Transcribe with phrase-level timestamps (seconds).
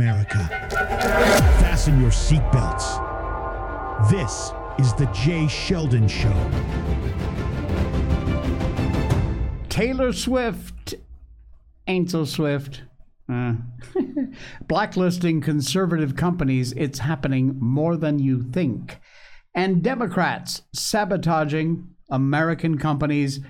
[0.00, 0.48] America.
[1.60, 2.88] Fasten your seatbelts.
[4.10, 6.32] This is the Jay Sheldon Show.
[9.68, 10.94] Taylor Swift
[11.86, 12.84] ain't so swift.
[13.30, 13.56] Uh,
[14.66, 18.98] blacklisting conservative companies, it's happening more than you think.
[19.54, 23.40] And Democrats sabotaging American companies.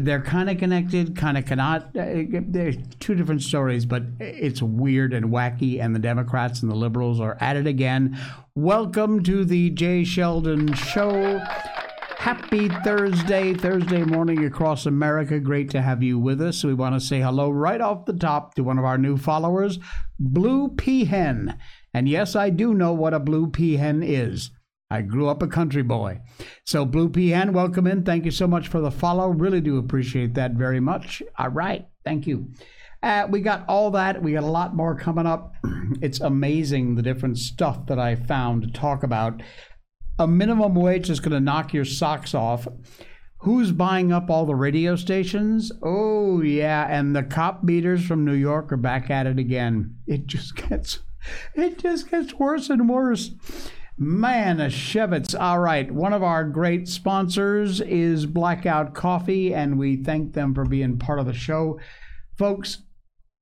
[0.00, 1.96] They're kind of connected, kind of cannot.
[1.96, 5.82] Uh, they're two different stories, but it's weird and wacky.
[5.82, 8.16] And the Democrats and the liberals are at it again.
[8.54, 11.40] Welcome to the Jay Sheldon Show.
[12.18, 15.40] Happy Thursday, Thursday morning across America.
[15.40, 16.62] Great to have you with us.
[16.62, 19.80] We want to say hello right off the top to one of our new followers,
[20.18, 21.58] Blue Peahen.
[21.92, 24.50] And yes, I do know what a blue peahen is.
[24.90, 26.20] I grew up a country boy.
[26.64, 28.04] So, Blue Peahen, welcome in.
[28.04, 29.28] Thank you so much for the follow.
[29.28, 31.22] Really do appreciate that very much.
[31.38, 31.86] All right.
[32.04, 32.48] Thank you.
[33.02, 34.22] Uh, we got all that.
[34.22, 35.54] We got a lot more coming up.
[36.02, 39.42] It's amazing the different stuff that I found to talk about
[40.18, 42.68] a minimum wage is going to knock your socks off.
[43.38, 45.72] Who's buying up all the radio stations?
[45.82, 46.86] Oh, yeah.
[46.90, 49.96] And the cop beaters from New York are back at it again.
[50.06, 51.00] It just gets,
[51.54, 53.30] it just gets worse and worse.
[54.00, 55.38] Man, a Shevitz.
[55.38, 55.90] All right.
[55.90, 61.18] One of our great sponsors is Blackout Coffee, and we thank them for being part
[61.18, 61.80] of the show.
[62.36, 62.82] Folks,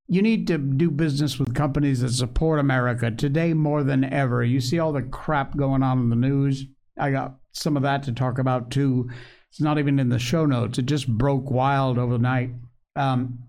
[0.09, 4.43] you need to do business with companies that support America today more than ever.
[4.43, 6.65] You see all the crap going on in the news.
[6.98, 9.11] I got some of that to talk about too.
[9.51, 10.79] It's not even in the show notes.
[10.79, 12.53] It just broke wild overnight.
[12.95, 13.41] Um,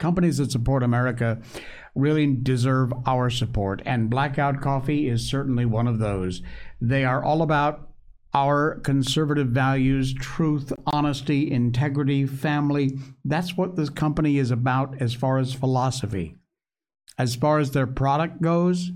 [0.00, 1.40] companies that support America
[1.94, 6.42] really deserve our support, and Blackout Coffee is certainly one of those.
[6.80, 7.90] They are all about
[8.34, 12.98] our conservative values, truth, honesty, integrity, family.
[13.24, 16.36] That's what this company is about as far as philosophy.
[17.18, 18.90] As far as their product goes,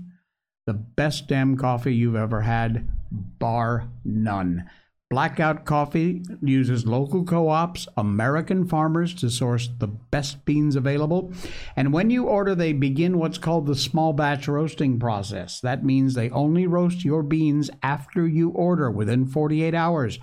[0.65, 4.69] the best damn coffee you've ever had, bar none.
[5.09, 11.31] Blackout Coffee uses local co ops, American farmers to source the best beans available.
[11.77, 15.61] And when you order, they begin what's called the small batch roasting process.
[15.61, 20.19] That means they only roast your beans after you order within 48 hours.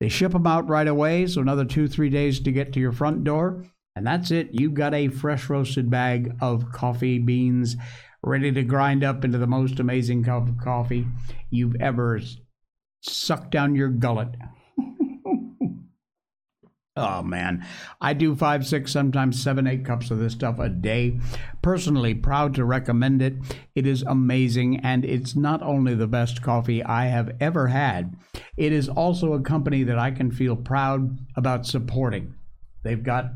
[0.00, 2.92] They ship them out right away, so another two, three days to get to your
[2.92, 3.64] front door.
[3.94, 4.48] And that's it.
[4.52, 7.76] You've got a fresh roasted bag of coffee beans
[8.22, 11.06] ready to grind up into the most amazing cup of coffee
[11.50, 12.18] you've ever
[13.10, 14.36] suck down your gullet.
[16.96, 17.66] oh man,
[18.00, 21.18] I do five, six, sometimes seven, eight cups of this stuff a day.
[21.62, 23.34] Personally, proud to recommend it.
[23.74, 28.16] It is amazing, and it's not only the best coffee I have ever had,
[28.56, 32.34] it is also a company that I can feel proud about supporting.
[32.82, 33.32] They've got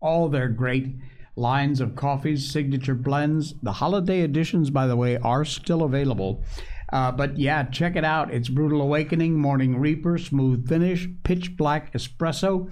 [0.00, 0.96] all their great
[1.36, 3.54] lines of coffees, signature blends.
[3.62, 6.44] The holiday editions, by the way, are still available.
[6.92, 8.32] Uh, but yeah, check it out.
[8.32, 12.70] It's Brutal Awakening, Morning Reaper, Smooth Finish, Pitch Black Espresso,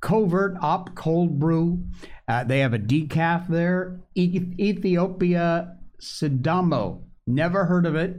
[0.00, 1.84] Covert Op Cold Brew.
[2.26, 4.00] Uh, they have a decaf there.
[4.14, 7.02] E- Ethiopia Sidamo.
[7.26, 8.16] Never heard of it.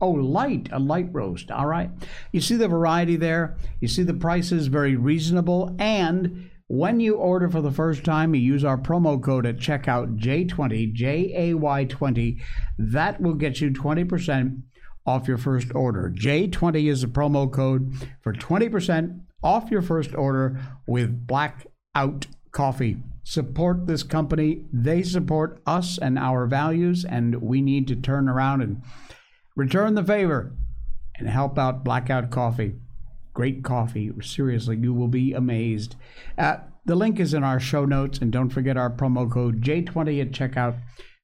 [0.00, 1.50] Oh, light, a light roast.
[1.50, 1.90] All right.
[2.32, 3.58] You see the variety there.
[3.80, 5.76] You see the prices very reasonable.
[5.78, 10.18] And when you order for the first time, you use our promo code at checkout
[10.18, 12.40] J20, J A Y 20.
[12.78, 14.62] That will get you 20%
[15.10, 16.12] off your first order.
[16.14, 22.98] J20 is the promo code for 20% off your first order with Blackout Coffee.
[23.24, 24.66] Support this company.
[24.72, 28.82] They support us and our values, and we need to turn around and
[29.56, 30.52] return the favor
[31.18, 32.76] and help out Blackout Coffee.
[33.34, 34.12] Great coffee.
[34.22, 35.96] Seriously, you will be amazed.
[36.38, 40.20] Uh, the link is in our show notes, and don't forget our promo code J20
[40.20, 40.80] at checkout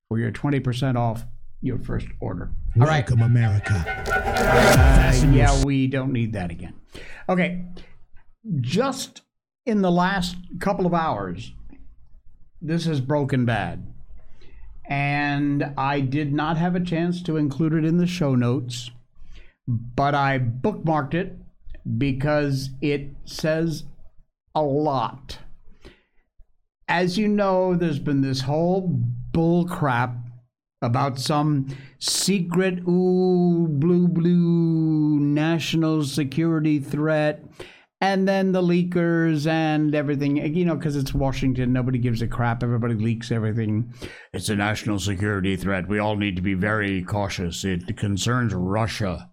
[0.08, 1.24] for your 20% off
[1.62, 2.50] your first order.
[2.78, 3.08] All right.
[3.08, 3.84] Welcome, America.
[4.08, 6.74] Uh, yeah, we don't need that again.
[7.28, 7.64] Okay.
[8.60, 9.22] Just
[9.64, 11.52] in the last couple of hours,
[12.60, 13.92] this has broken bad.
[14.88, 18.90] And I did not have a chance to include it in the show notes,
[19.66, 21.36] but I bookmarked it
[21.98, 23.84] because it says
[24.54, 25.38] a lot.
[26.88, 28.82] As you know, there's been this whole
[29.32, 30.16] bull crap
[30.82, 31.68] about some
[31.98, 37.44] secret, ooh, blue, blue national security threat.
[38.02, 42.62] And then the leakers and everything, you know, because it's Washington, nobody gives a crap.
[42.62, 43.94] Everybody leaks everything.
[44.34, 45.88] It's a national security threat.
[45.88, 47.64] We all need to be very cautious.
[47.64, 49.30] It concerns Russia.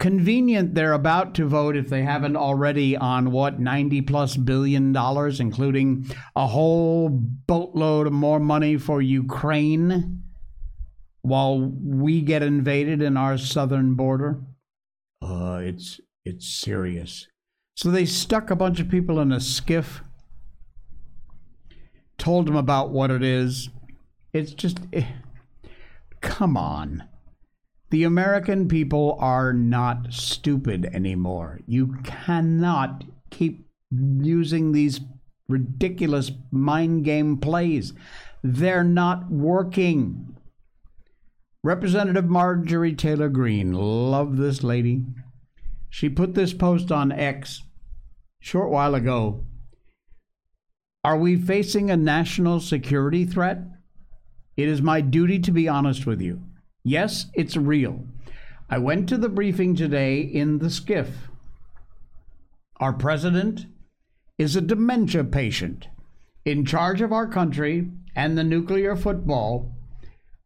[0.00, 5.40] Convenient, they're about to vote, if they haven't already, on what, 90 plus billion dollars,
[5.40, 10.22] including a whole boatload of more money for Ukraine
[11.20, 14.40] while we get invaded in our southern border.
[15.20, 17.28] Uh, it's, it's serious.
[17.76, 20.00] So they stuck a bunch of people in a SCIF,
[22.16, 23.68] told them about what it is.
[24.32, 25.12] It's just, eh,
[26.22, 27.04] come on.
[27.90, 31.58] The American people are not stupid anymore.
[31.66, 35.00] You cannot keep using these
[35.48, 37.92] ridiculous mind game plays.
[38.44, 40.36] They're not working.
[41.64, 45.04] Representative Marjorie Taylor Greene, love this lady.
[45.90, 47.64] She put this post on X
[48.40, 49.44] short while ago.
[51.02, 53.58] Are we facing a national security threat?
[54.56, 56.42] It is my duty to be honest with you.
[56.82, 58.06] Yes, it's real.
[58.68, 61.08] I went to the briefing today in the SCIF.
[62.78, 63.66] Our president
[64.38, 65.88] is a dementia patient
[66.46, 69.74] in charge of our country and the nuclear football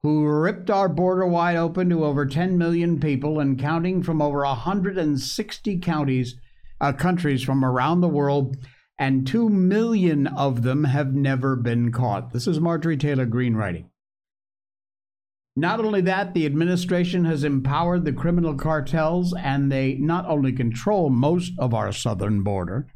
[0.03, 4.41] who ripped our border wide open to over 10 million people and counting from over
[4.41, 6.35] 160 counties,
[6.81, 8.57] uh, countries from around the world,
[8.99, 12.33] and 2 million of them have never been caught.
[12.33, 13.89] This is Marjorie Taylor Greene writing.
[15.57, 21.11] Not only that, the administration has empowered the criminal cartels and they not only control
[21.11, 22.89] most of our southern border,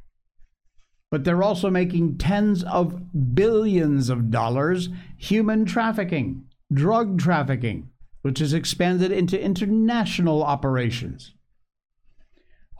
[1.10, 7.90] but they're also making tens of billions of dollars human trafficking, drug trafficking,
[8.22, 11.34] which has expanded into international operations.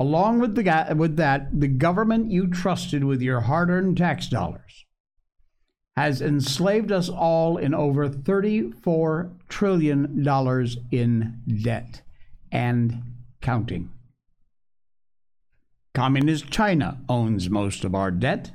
[0.01, 4.87] Along with, the, with that, the government you trusted with your hard earned tax dollars
[5.99, 10.29] has enslaved us all in over $34 trillion
[10.93, 12.03] in debt
[12.53, 13.03] and
[13.41, 13.91] counting.
[15.97, 18.53] Communist China owns most of our debt.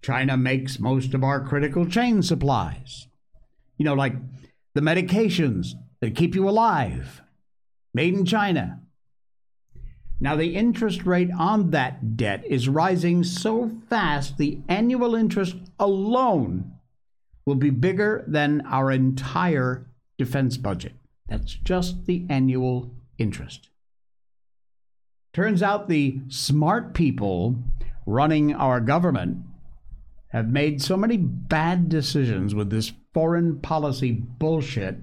[0.00, 3.08] China makes most of our critical chain supplies.
[3.76, 4.14] You know, like
[4.74, 7.20] the medications that keep you alive,
[7.92, 8.80] made in China.
[10.22, 16.74] Now, the interest rate on that debt is rising so fast, the annual interest alone
[17.44, 19.84] will be bigger than our entire
[20.18, 20.92] defense budget.
[21.28, 23.68] That's just the annual interest.
[25.32, 27.56] Turns out the smart people
[28.06, 29.38] running our government
[30.28, 34.98] have made so many bad decisions with this foreign policy bullshit,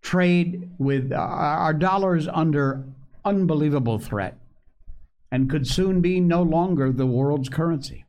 [0.00, 2.86] trade with uh, our dollars under
[3.22, 4.38] unbelievable threat
[5.32, 8.04] and could soon be no longer the world's currency.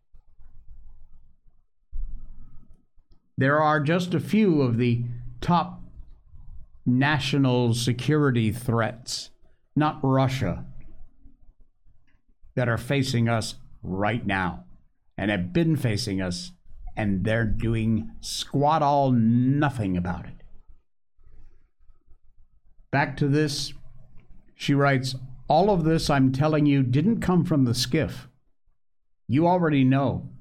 [3.37, 5.05] There are just a few of the
[5.39, 5.81] top
[6.85, 9.29] national security threats,
[9.73, 10.65] not Russia,
[12.55, 14.65] that are facing us right now
[15.17, 16.51] and have been facing us,
[16.97, 20.43] and they're doing squat all nothing about it.
[22.91, 23.73] Back to this,
[24.55, 25.15] she writes
[25.53, 28.25] all of this I'm telling you didn't come from the SCIF.
[29.27, 30.31] You already know,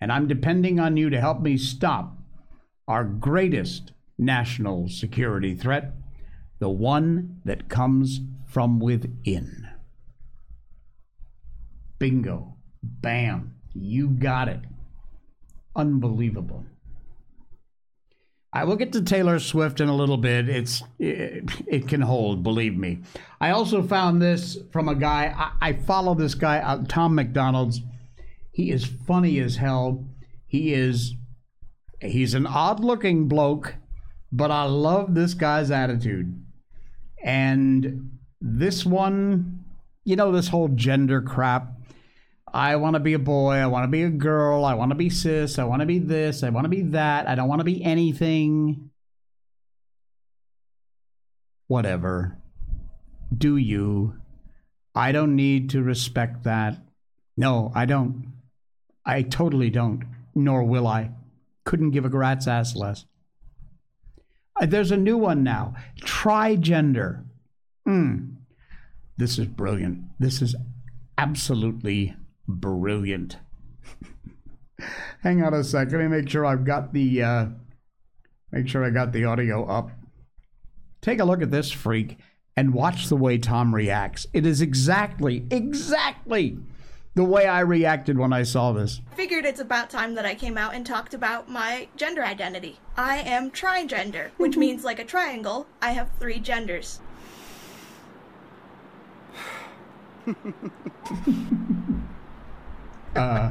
[0.00, 2.16] and I'm depending on you to help me stop
[2.88, 5.92] our greatest national security threat,
[6.60, 9.68] the one that comes from within.
[11.98, 12.54] Bingo.
[12.82, 13.56] Bam.
[13.74, 14.60] You got it.
[15.76, 16.64] Unbelievable.
[18.54, 20.48] I will get to Taylor Swift in a little bit.
[20.48, 23.00] It's it, it can hold, believe me.
[23.40, 25.34] I also found this from a guy.
[25.36, 27.80] I, I follow this guy, uh, Tom MacDonald's.
[28.52, 30.06] He is funny as hell.
[30.46, 31.14] He is
[32.00, 33.74] he's an odd-looking bloke,
[34.30, 36.40] but I love this guy's attitude.
[37.24, 39.64] And this one,
[40.04, 41.73] you know, this whole gender crap.
[42.54, 43.54] I want to be a boy.
[43.54, 44.64] I want to be a girl.
[44.64, 45.58] I want to be cis.
[45.58, 46.44] I want to be this.
[46.44, 47.28] I want to be that.
[47.28, 48.90] I don't want to be anything.
[51.66, 52.38] Whatever.
[53.36, 54.20] Do you?
[54.94, 56.78] I don't need to respect that.
[57.36, 58.32] No, I don't.
[59.04, 60.04] I totally don't.
[60.36, 61.10] Nor will I.
[61.64, 63.04] Couldn't give a rat's ass less.
[64.60, 65.74] Uh, there's a new one now.
[66.00, 67.24] Trigender.
[67.84, 68.34] Hmm.
[69.16, 70.04] This is brilliant.
[70.20, 70.54] This is
[71.18, 72.14] absolutely
[72.46, 73.38] brilliant.
[75.22, 75.98] Hang on a second.
[75.98, 77.46] Let me make sure I've got the uh,
[78.52, 79.90] make sure I got the audio up.
[81.00, 82.18] Take a look at this freak
[82.56, 84.26] and watch the way Tom reacts.
[84.32, 86.58] It is exactly, exactly
[87.14, 89.00] the way I reacted when I saw this.
[89.14, 92.78] Figured it's about time that I came out and talked about my gender identity.
[92.96, 97.00] I am trigender, which means like a triangle, I have three genders.
[103.16, 103.50] uh,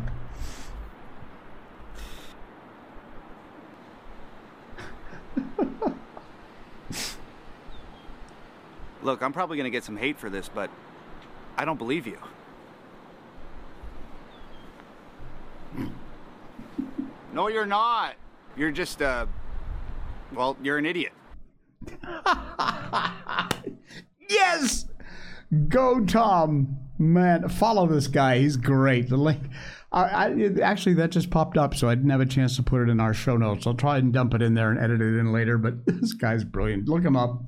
[9.04, 10.70] Look, I'm probably going to get some hate for this, but
[11.58, 12.18] I don't believe you.
[17.34, 18.16] No, you're not.
[18.56, 19.26] You're just, uh,
[20.34, 21.14] well, you're an idiot.
[24.30, 24.86] yes!
[25.68, 26.83] Go, Tom.
[27.04, 28.40] Man, follow this guy.
[28.40, 29.10] He's great.
[29.10, 29.42] The link.
[29.92, 32.82] I, I, actually, that just popped up, so I didn't have a chance to put
[32.82, 33.68] it in our show notes.
[33.68, 36.44] I'll try and dump it in there and edit it in later, but this guy's
[36.44, 36.88] brilliant.
[36.88, 37.44] Look him up.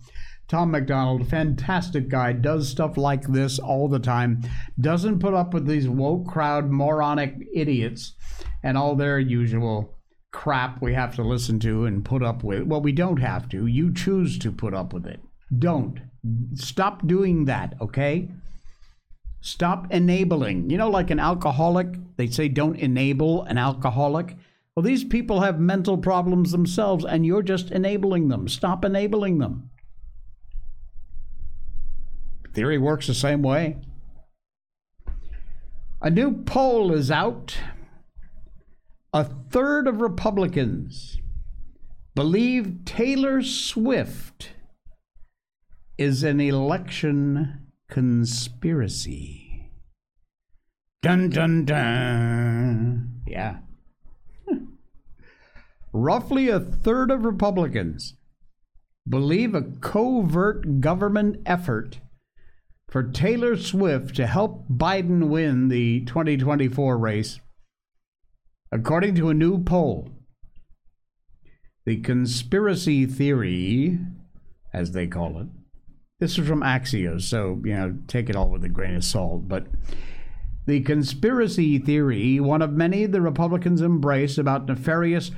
[0.48, 4.44] Tom MacDonald, fantastic guy, does stuff like this all the time,
[4.80, 8.14] doesn't put up with these woke crowd moronic idiots
[8.62, 9.96] and all their usual
[10.32, 12.64] crap we have to listen to and put up with.
[12.64, 13.66] Well, we don't have to.
[13.66, 15.20] You choose to put up with it.
[15.58, 16.00] Don't.
[16.54, 18.30] Stop doing that, okay?
[19.46, 20.72] Stop enabling.
[20.72, 24.36] You know, like an alcoholic, they say don't enable an alcoholic.
[24.76, 28.48] Well, these people have mental problems themselves, and you're just enabling them.
[28.48, 29.70] Stop enabling them.
[32.56, 33.78] Theory works the same way.
[36.02, 37.56] A new poll is out.
[39.14, 41.20] A third of Republicans
[42.16, 44.54] believe Taylor Swift
[46.00, 49.72] is an election conspiracy.
[51.02, 53.22] Dun dun dun.
[53.28, 53.58] Yeah.
[55.94, 58.16] Roughly a third of Republicans
[59.08, 62.00] believe a covert government effort
[62.90, 67.40] for Taylor Swift to help Biden win the 2024 race,
[68.72, 70.10] according to a new poll.
[71.86, 74.00] The conspiracy theory,
[74.74, 75.48] as they call it,
[76.20, 79.48] this is from Axios, so, you know, take it all with a grain of salt.
[79.48, 79.68] But
[80.66, 85.32] the conspiracy theory, one of many the Republicans embrace about nefarious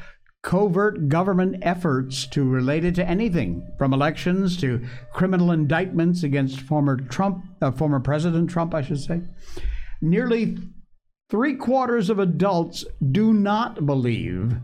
[0.44, 6.96] covert government efforts to relate it to anything from elections to criminal indictments against former
[6.96, 9.22] Trump, uh, former President Trump, I should say.
[10.00, 10.58] Nearly
[11.30, 14.58] three quarters of adults do not believe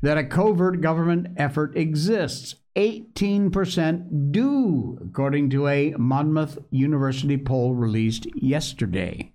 [0.00, 2.56] that a covert government effort exists.
[2.76, 9.32] 18% do, according to a Monmouth University poll released yesterday.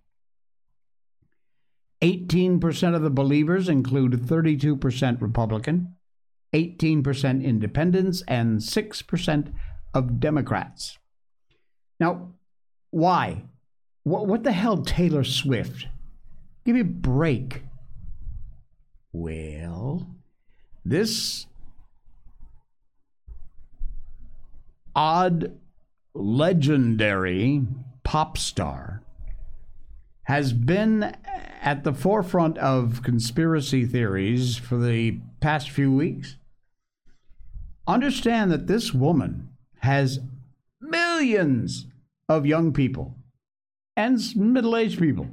[2.01, 5.95] 18% of the believers include 32% Republican,
[6.53, 9.53] 18% independents, and 6%
[9.93, 10.97] of Democrats.
[11.99, 12.33] Now,
[12.91, 13.43] why?
[14.03, 15.87] What, what the hell, Taylor Swift?
[16.65, 17.63] Give me a break.
[19.11, 20.07] Well,
[20.85, 21.46] this
[24.97, 25.55] odd,
[26.15, 27.61] legendary
[28.03, 29.03] pop star
[30.23, 31.15] has been
[31.61, 36.37] at the forefront of conspiracy theories for the past few weeks.
[37.85, 39.49] Understand that this woman
[39.79, 40.19] has
[40.81, 41.85] millions
[42.27, 43.15] of young people
[43.95, 45.29] and middle aged people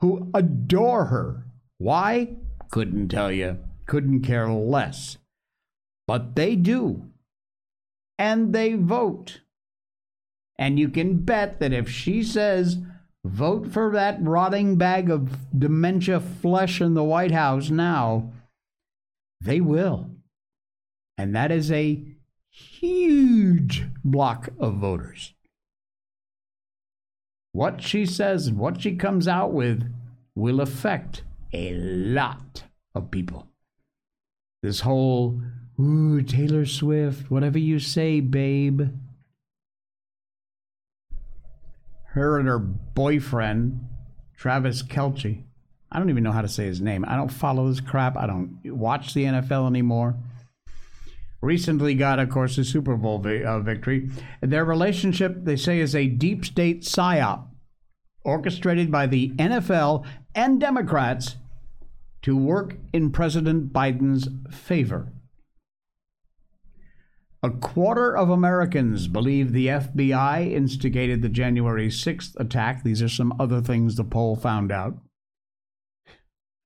[0.00, 1.44] who adore her.
[1.76, 2.36] Why?
[2.70, 3.58] Couldn't tell you.
[3.86, 5.18] Couldn't care less.
[6.06, 7.08] But they do.
[8.18, 9.40] And they vote.
[10.58, 12.78] And you can bet that if she says,
[13.24, 18.32] vote for that rotting bag of dementia flesh in the White House now,
[19.40, 20.10] they will.
[21.16, 22.02] And that is a
[22.50, 25.34] huge block of voters.
[27.52, 29.92] What she says and what she comes out with
[30.34, 31.22] will affect
[31.52, 33.48] a lot of people.
[34.62, 35.40] This whole,
[35.80, 38.82] ooh, Taylor Swift, whatever you say, babe.
[42.12, 43.86] Her and her boyfriend,
[44.36, 45.44] Travis Kelce.
[45.90, 47.04] I don't even know how to say his name.
[47.06, 48.16] I don't follow this crap.
[48.16, 50.16] I don't watch the NFL anymore.
[51.40, 54.10] Recently got, of course, a Super Bowl vi- uh, victory.
[54.40, 57.46] Their relationship, they say, is a deep state psyop
[58.24, 60.04] orchestrated by the NFL
[60.34, 61.36] and Democrats
[62.22, 65.12] to work in President Biden's favor.
[67.42, 72.82] A quarter of Americans believe the FBI instigated the January 6th attack.
[72.82, 74.98] These are some other things the poll found out.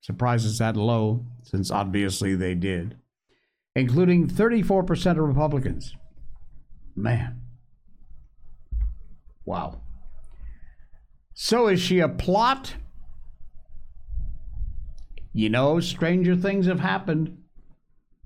[0.01, 2.97] Surprises is that low, since obviously they did,
[3.77, 5.95] including 34% of Republicans.
[6.97, 7.43] Man.
[9.45, 9.83] Wow.
[11.35, 12.77] So is she a plot?
[15.35, 17.42] You know, stranger things have happened.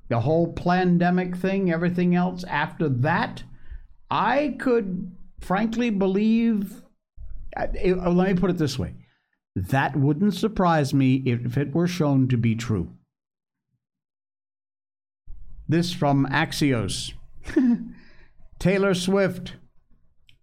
[0.08, 3.42] The whole pandemic thing, everything else after that,
[4.10, 6.82] I could frankly believe
[7.56, 8.94] uh, uh, let me put it this way
[9.54, 12.92] that wouldn't surprise me if it were shown to be true.
[15.66, 17.14] This from Axios.
[18.58, 19.54] Taylor Swift,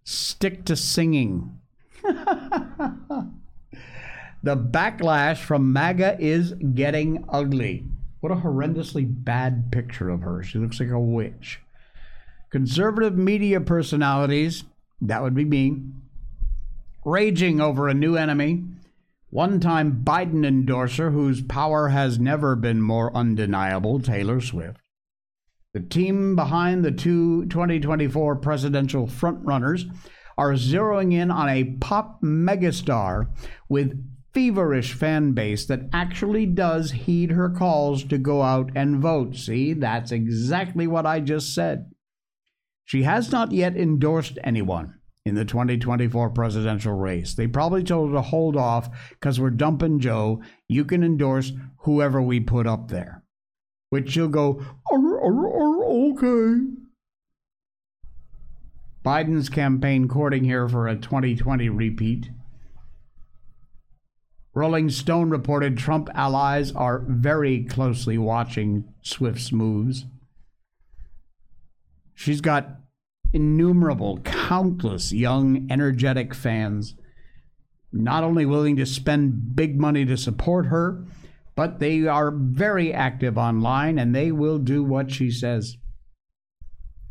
[0.02, 1.60] stick to singing.
[2.02, 3.28] the
[4.44, 7.84] backlash from MAGA is getting ugly.
[8.24, 10.42] What a horrendously bad picture of her.
[10.42, 11.60] She looks like a witch.
[12.48, 14.64] Conservative media personalities,
[15.02, 15.82] that would be me,
[17.04, 18.64] raging over a new enemy.
[19.28, 24.80] One time Biden endorser whose power has never been more undeniable, Taylor Swift.
[25.74, 29.84] The team behind the two 2024 presidential frontrunners
[30.38, 33.28] are zeroing in on a pop megastar
[33.68, 34.02] with
[34.34, 39.36] feverish fan base that actually does heed her calls to go out and vote.
[39.36, 41.90] See, that's exactly what I just said.
[42.84, 47.34] She has not yet endorsed anyone in the 2024 presidential race.
[47.34, 50.42] They probably told her to hold off because we're dumping Joe.
[50.68, 53.22] You can endorse whoever we put up there.
[53.88, 54.60] Which she'll go,
[54.90, 56.66] "Arr, arr, arr, okay.
[59.04, 62.30] Biden's campaign courting here for a 2020 repeat.
[64.54, 70.06] Rolling Stone reported Trump allies are very closely watching Swift's moves.
[72.14, 72.76] She's got
[73.32, 76.94] innumerable, countless young, energetic fans,
[77.92, 81.04] not only willing to spend big money to support her,
[81.56, 85.76] but they are very active online and they will do what she says.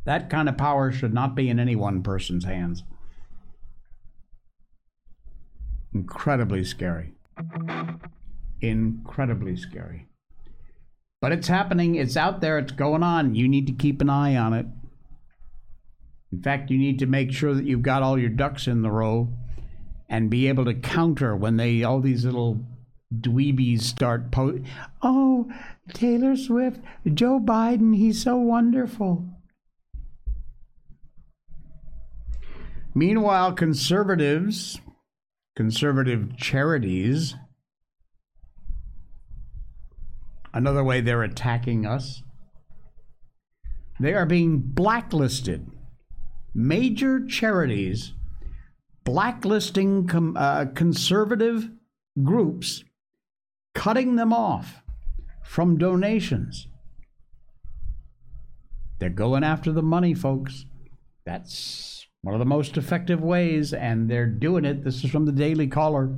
[0.06, 2.84] That kind of power should not be in any one person's hands.
[5.94, 7.14] Incredibly scary.
[8.62, 10.08] Incredibly scary.
[11.22, 13.36] But it's happening, it's out there, it's going on.
[13.36, 14.66] You need to keep an eye on it.
[16.32, 18.92] In fact, you need to make sure that you've got all your ducks in the
[18.92, 19.30] row
[20.10, 22.66] and be able to counter when they all these little
[23.14, 24.60] dweebies start po
[25.02, 25.52] Oh,
[25.94, 26.82] Taylor Swift,
[27.14, 29.26] Joe Biden, he's so wonderful.
[32.96, 34.80] Meanwhile, conservatives,
[35.56, 37.36] conservative charities,
[40.54, 42.24] another way they're attacking us,
[44.00, 45.68] they are being blacklisted.
[46.56, 48.14] Major charities
[49.04, 51.70] blacklisting com- uh, conservative
[52.24, 52.84] groups,
[53.74, 54.82] cutting them off
[55.44, 56.68] from donations.
[59.00, 60.66] They're going after the money, folks.
[61.26, 64.84] That's one of the most effective ways, and they're doing it.
[64.84, 66.10] This is from the Daily Caller.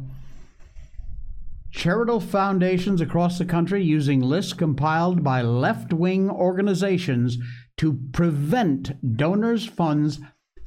[1.72, 7.40] Charitable foundations across the country using lists compiled by left wing organizations
[7.78, 10.20] to prevent donors' funds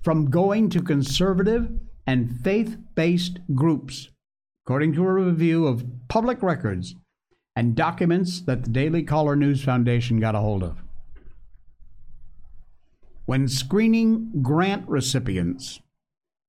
[0.02, 1.70] from going to conservative
[2.04, 4.08] and faith based groups,
[4.66, 6.96] according to a review of public records
[7.54, 10.82] and documents that the Daily Caller News Foundation got a hold of.
[13.28, 15.80] When screening grant recipients,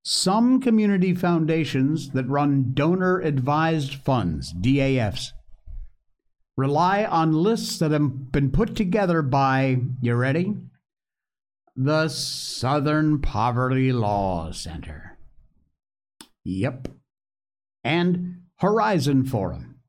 [0.02, 5.32] some community foundations that run donor advised funds, DAFs,
[6.56, 10.56] rely on lists that have been put together by, you ready?
[11.76, 15.18] The Southern Poverty Law Center.
[16.44, 16.88] Yep.
[17.84, 19.80] And Horizon Forum.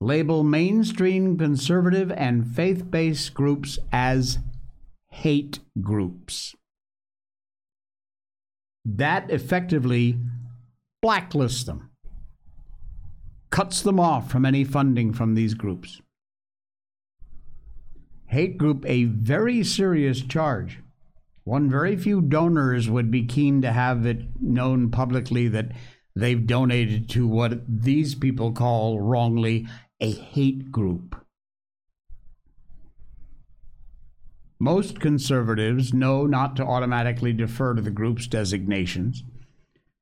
[0.00, 4.38] Label mainstream conservative and faith based groups as
[5.22, 6.54] hate groups.
[8.84, 10.16] That effectively
[11.04, 11.90] blacklists them,
[13.50, 16.00] cuts them off from any funding from these groups.
[18.26, 20.78] Hate group, a very serious charge.
[21.42, 25.72] One very few donors would be keen to have it known publicly that
[26.14, 29.66] they've donated to what these people call wrongly
[30.00, 31.16] a hate group.
[34.60, 39.22] Most conservatives know not to automatically defer to the group's designations.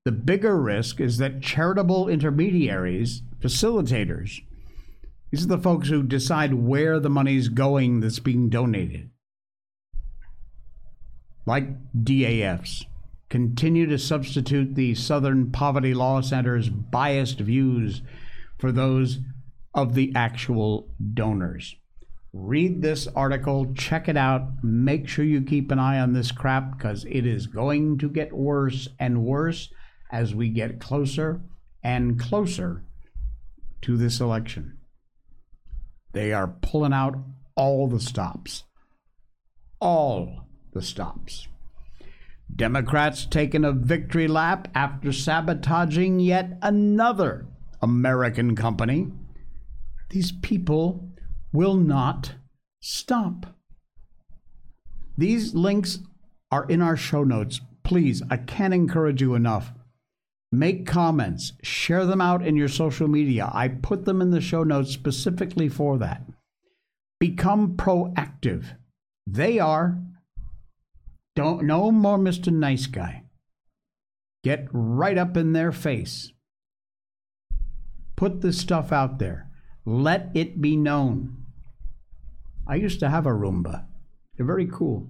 [0.04, 4.40] The bigger risk is that charitable intermediaries, facilitators,
[5.30, 9.10] these are the folks who decide where the money's going that's being donated,
[11.44, 12.84] like DAFs,
[13.28, 18.02] continue to substitute the Southern Poverty Law Center's biased views
[18.58, 19.18] for those
[19.74, 21.76] of the actual donors.
[22.38, 26.76] Read this article, check it out, make sure you keep an eye on this crap
[26.76, 29.70] because it is going to get worse and worse
[30.12, 31.40] as we get closer
[31.82, 32.84] and closer
[33.80, 34.76] to this election.
[36.12, 37.16] They are pulling out
[37.56, 38.64] all the stops.
[39.80, 41.48] All the stops.
[42.54, 47.46] Democrats taking a victory lap after sabotaging yet another
[47.80, 49.10] American company.
[50.10, 51.05] These people
[51.56, 52.34] will not
[52.82, 53.46] stop.
[55.16, 56.00] These links
[56.50, 57.62] are in our show notes.
[57.82, 59.72] Please, I can't encourage you enough.
[60.52, 63.50] Make comments, share them out in your social media.
[63.54, 66.22] I put them in the show notes specifically for that.
[67.18, 68.76] Become proactive.
[69.26, 69.98] They are.
[71.34, 72.52] Don't no more Mr.
[72.52, 73.22] Nice Guy.
[74.44, 76.32] Get right up in their face.
[78.14, 79.48] Put this stuff out there.
[79.86, 81.45] Let it be known.
[82.66, 83.86] I used to have a Roomba.
[84.36, 85.08] They're very cool.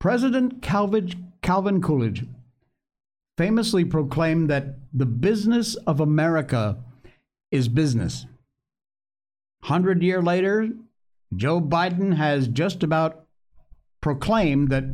[0.00, 2.26] President Calvin, Calvin Coolidge
[3.38, 6.78] famously proclaimed that the business of America
[7.50, 8.26] is business.
[9.62, 10.70] Hundred year later,
[11.34, 13.26] Joe Biden has just about
[14.00, 14.84] proclaimed that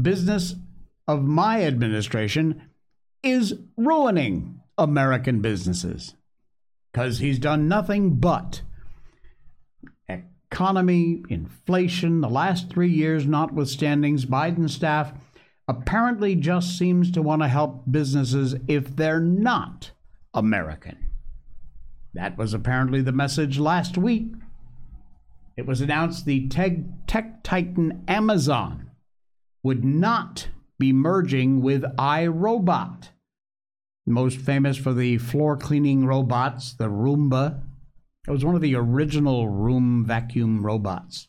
[0.00, 0.54] business
[1.08, 2.62] of my administration
[3.22, 6.14] is ruining American businesses
[6.92, 8.62] because he's done nothing but
[10.52, 15.12] economy, inflation, the last three years notwithstanding, Biden's staff
[15.66, 19.92] apparently just seems to want to help businesses if they're not
[20.34, 21.10] American.
[22.12, 24.26] That was apparently the message last week.
[25.56, 26.72] It was announced the tech,
[27.06, 28.90] tech titan Amazon
[29.62, 33.08] would not be merging with iRobot,
[34.06, 37.62] most famous for the floor cleaning robots, the Roomba.
[38.26, 41.28] It was one of the original room vacuum robots.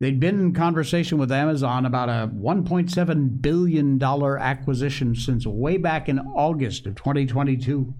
[0.00, 6.18] They'd been in conversation with Amazon about a $1.7 billion acquisition since way back in
[6.18, 7.94] August of 2022.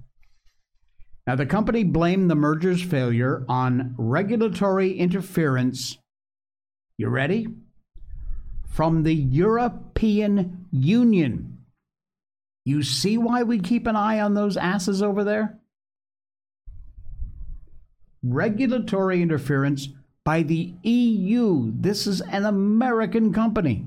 [1.25, 5.97] Now, the company blamed the merger's failure on regulatory interference.
[6.97, 7.47] You ready?
[8.67, 11.59] From the European Union.
[12.65, 15.59] You see why we keep an eye on those asses over there?
[18.23, 19.89] Regulatory interference
[20.23, 21.73] by the EU.
[21.75, 23.85] This is an American company.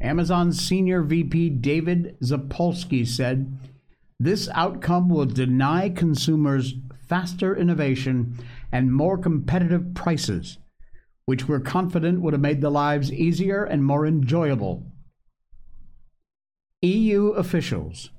[0.00, 3.56] Amazon senior VP David Zapolsky said,
[4.18, 6.74] This outcome will deny consumers
[7.06, 8.36] faster innovation
[8.72, 10.58] and more competitive prices,
[11.26, 14.84] which we're confident would have made the lives easier and more enjoyable.
[16.80, 18.10] EU officials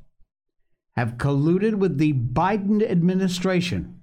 [0.95, 4.01] have colluded with the Biden administration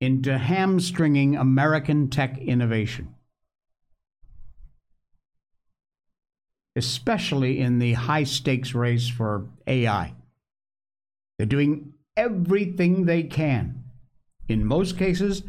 [0.00, 3.14] into hamstringing American tech innovation.
[6.76, 10.14] especially in the high stakes race for AI.
[11.36, 13.84] They're doing everything they can.
[14.48, 15.42] In most cases,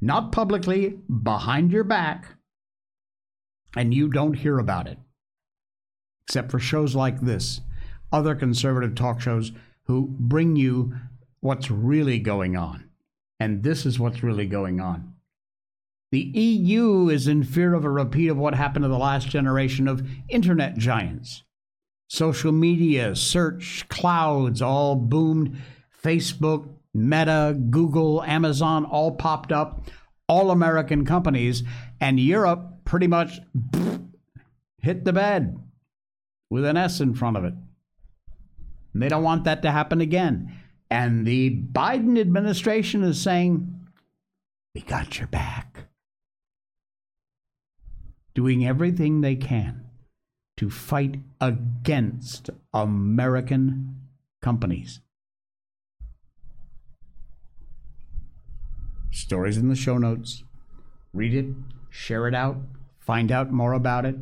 [0.00, 2.36] not publicly, behind your back,
[3.76, 4.98] and you don't hear about it.
[6.26, 7.60] Except for shows like this,
[8.12, 9.52] other conservative talk shows
[9.84, 10.94] who bring you
[11.40, 12.88] what's really going on.
[13.38, 15.14] And this is what's really going on.
[16.12, 19.88] The EU is in fear of a repeat of what happened to the last generation
[19.88, 21.42] of internet giants.
[22.08, 25.60] Social media, search, clouds all boomed.
[26.02, 29.90] Facebook, Meta, Google, Amazon all popped up,
[30.28, 31.64] all American companies,
[32.00, 33.40] and Europe pretty much
[34.80, 35.58] hit the bed
[36.48, 37.54] with an S in front of it.
[38.96, 40.54] And they don't want that to happen again.
[40.88, 43.88] And the Biden administration is saying,
[44.74, 45.88] We got your back
[48.32, 49.84] doing everything they can
[50.56, 54.00] to fight against American
[54.40, 55.02] companies.
[59.10, 60.42] Stories in the show notes.
[61.12, 61.54] Read it,
[61.90, 62.56] share it out,
[62.98, 64.16] find out more about it.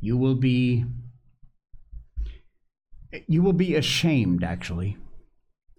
[0.00, 0.86] You will be
[3.26, 4.96] you will be ashamed actually.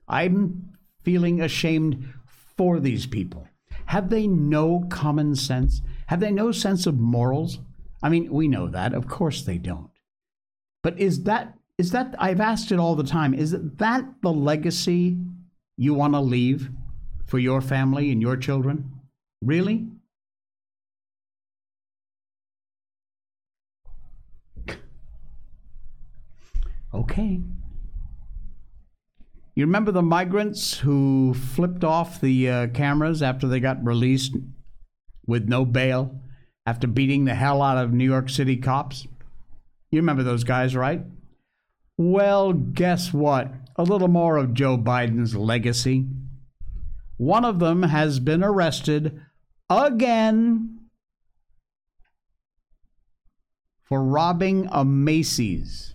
[0.07, 0.73] I'm
[1.03, 2.13] feeling ashamed
[2.55, 3.47] for these people.
[3.85, 5.81] Have they no common sense?
[6.07, 7.59] Have they no sense of morals?
[8.03, 8.93] I mean, we know that.
[8.93, 9.89] Of course they don't.
[10.83, 15.17] But is that is that I've asked it all the time, is that the legacy
[15.77, 16.71] you want to leave
[17.27, 18.91] for your family and your children?
[19.41, 19.87] Really?
[26.97, 27.41] Okay.
[29.53, 34.35] You remember the migrants who flipped off the uh, cameras after they got released
[35.27, 36.19] with no bail
[36.65, 39.07] after beating the hell out of New York City cops.
[39.91, 41.03] You remember those guys, right?
[41.97, 43.51] Well, guess what?
[43.75, 46.07] A little more of Joe Biden's legacy.
[47.17, 49.21] One of them has been arrested
[49.69, 50.79] again
[53.83, 55.93] for robbing a Macy's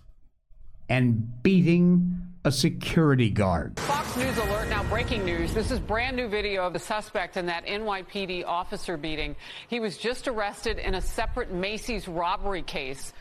[0.89, 3.79] and beating a security guard.
[3.79, 5.53] Fox News alert now breaking news.
[5.53, 9.35] This is brand new video of the suspect in that NYPD officer beating.
[9.69, 13.13] He was just arrested in a separate Macy's robbery case,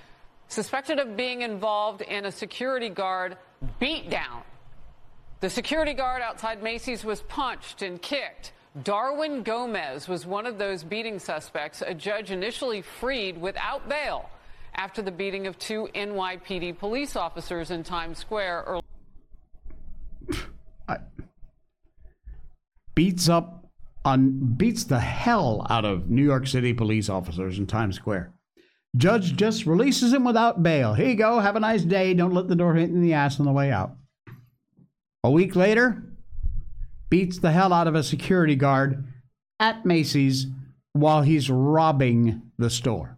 [0.49, 3.37] suspected of being involved in a security guard
[3.81, 4.43] beatdown.
[5.41, 8.53] The security guard outside Macy's was punched and kicked.
[8.83, 14.31] Darwin Gomez was one of those beating suspects a judge initially freed without bail
[14.75, 18.83] after the beating of two NYPD police officers in Times Square earlier.
[22.95, 23.67] beats up
[24.05, 28.33] on beats the hell out of New York City police officers in Times Square.
[28.97, 30.93] Judge just releases him without bail.
[30.93, 31.39] Here you go.
[31.39, 32.13] Have a nice day.
[32.13, 33.97] Don't let the door hit in the ass on the way out.
[35.25, 36.03] A week later,
[37.09, 39.05] beats the hell out of a security guard
[39.61, 40.47] at Macy's
[40.93, 43.17] while he's robbing the store.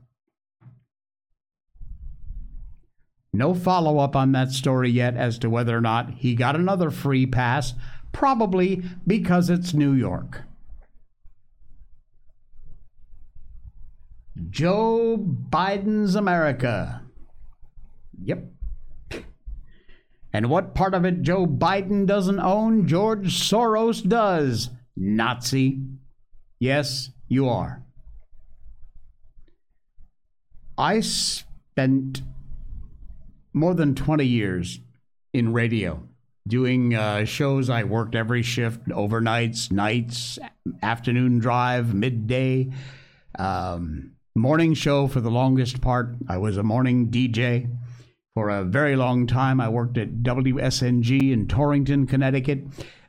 [3.35, 6.93] No follow up on that story yet as to whether or not he got another
[6.93, 7.75] free pass,
[8.13, 10.43] probably because it's New York.
[14.51, 17.03] Joe Biden's America.
[18.23, 18.53] Yep.
[20.33, 24.71] And what part of it Joe Biden doesn't own, George Soros does.
[24.97, 25.81] Nazi.
[26.61, 27.83] Yes, you are.
[30.79, 32.23] I spent
[33.55, 34.81] more than 20 years
[35.33, 36.03] in radio
[36.47, 37.71] doing uh, shows.
[37.71, 40.39] I worked every shift, overnights, nights,
[40.83, 42.71] afternoon drive, midday,
[43.39, 46.15] um, morning show for the longest part.
[46.29, 47.75] I was a morning DJ
[48.35, 49.61] for a very long time.
[49.61, 52.65] I worked at WSNG in Torrington, Connecticut,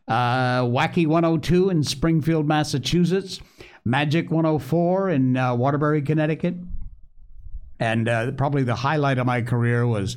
[0.08, 3.40] uh, Wacky 102 in Springfield, Massachusetts,
[3.84, 6.56] Magic 104 in uh, Waterbury, Connecticut.
[7.80, 10.16] And uh, probably the highlight of my career was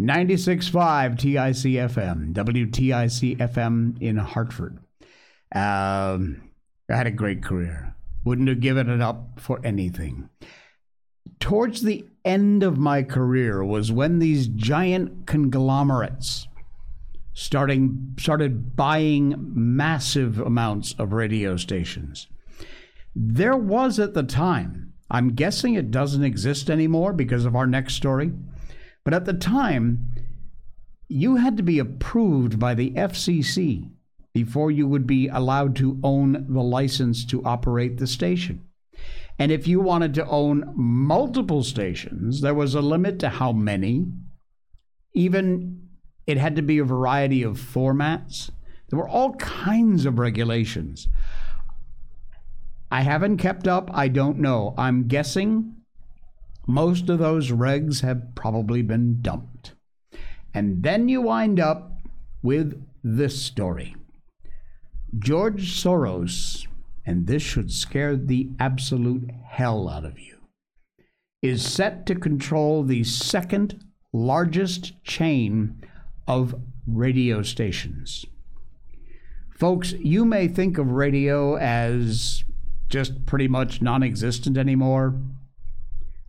[0.00, 4.78] 96.5 TIC FM, WTIC FM in Hartford.
[5.54, 6.50] Um,
[6.90, 7.94] I had a great career.
[8.24, 10.28] Wouldn't have given it up for anything.
[11.38, 16.48] Towards the end of my career was when these giant conglomerates
[17.34, 22.28] starting started buying massive amounts of radio stations.
[23.14, 27.94] There was at the time I'm guessing it doesn't exist anymore because of our next
[27.94, 28.32] story.
[29.04, 30.14] But at the time,
[31.08, 33.90] you had to be approved by the FCC
[34.32, 38.64] before you would be allowed to own the license to operate the station.
[39.38, 44.06] And if you wanted to own multiple stations, there was a limit to how many.
[45.12, 45.88] Even
[46.26, 48.50] it had to be a variety of formats.
[48.88, 51.08] There were all kinds of regulations.
[52.90, 53.90] I haven't kept up.
[53.92, 54.74] I don't know.
[54.78, 55.76] I'm guessing
[56.66, 59.74] most of those regs have probably been dumped.
[60.52, 61.98] And then you wind up
[62.42, 63.96] with this story
[65.18, 66.66] George Soros,
[67.06, 70.38] and this should scare the absolute hell out of you,
[71.42, 75.82] is set to control the second largest chain
[76.26, 76.54] of
[76.86, 78.24] radio stations.
[79.56, 82.42] Folks, you may think of radio as
[82.88, 85.14] just pretty much non existent anymore.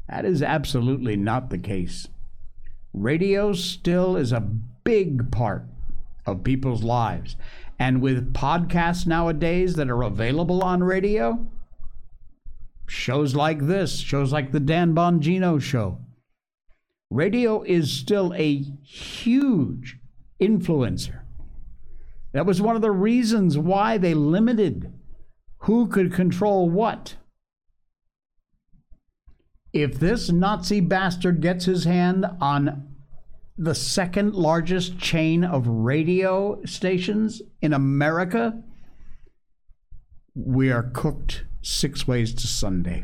[0.10, 2.08] That is absolutely not the case.
[2.94, 4.48] Radio still is a
[4.84, 5.66] big part
[6.26, 7.36] of people's lives.
[7.78, 11.46] And with podcasts nowadays that are available on radio,
[12.88, 15.98] shows like this, shows like the Dan Bongino show,
[17.10, 19.98] radio is still a huge
[20.40, 21.22] influencer.
[22.32, 24.94] That was one of the reasons why they limited
[25.60, 27.16] who could control what.
[29.76, 32.88] If this Nazi bastard gets his hand on
[33.58, 38.64] the second largest chain of radio stations in America,
[40.34, 43.04] we are cooked six ways to Sunday.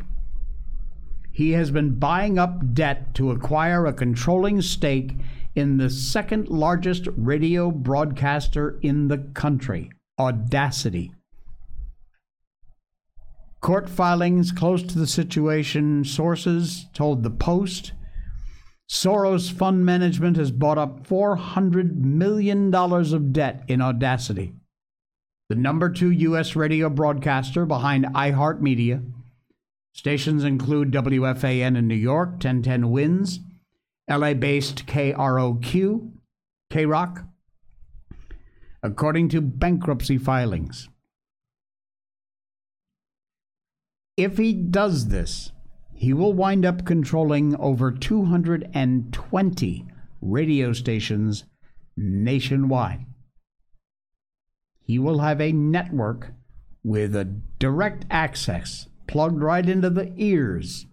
[1.30, 5.12] He has been buying up debt to acquire a controlling stake
[5.54, 11.12] in the second largest radio broadcaster in the country, Audacity.
[13.62, 17.92] Court filings close to the situation, sources told the Post.
[18.90, 24.52] Soros Fund Management has bought up $400 million of debt in Audacity,
[25.48, 26.56] the number two U.S.
[26.56, 29.08] radio broadcaster behind iHeartMedia.
[29.94, 33.38] Stations include WFAN in New York, 1010 WINS,
[34.10, 36.10] LA based KROQ,
[36.72, 37.26] KROC,
[38.82, 40.88] according to bankruptcy filings.
[44.16, 45.52] If he does this,
[45.94, 49.86] he will wind up controlling over 220
[50.20, 51.44] radio stations
[51.96, 53.06] nationwide.
[54.84, 56.32] He will have a network
[56.84, 57.24] with a
[57.58, 60.86] direct access plugged right into the ears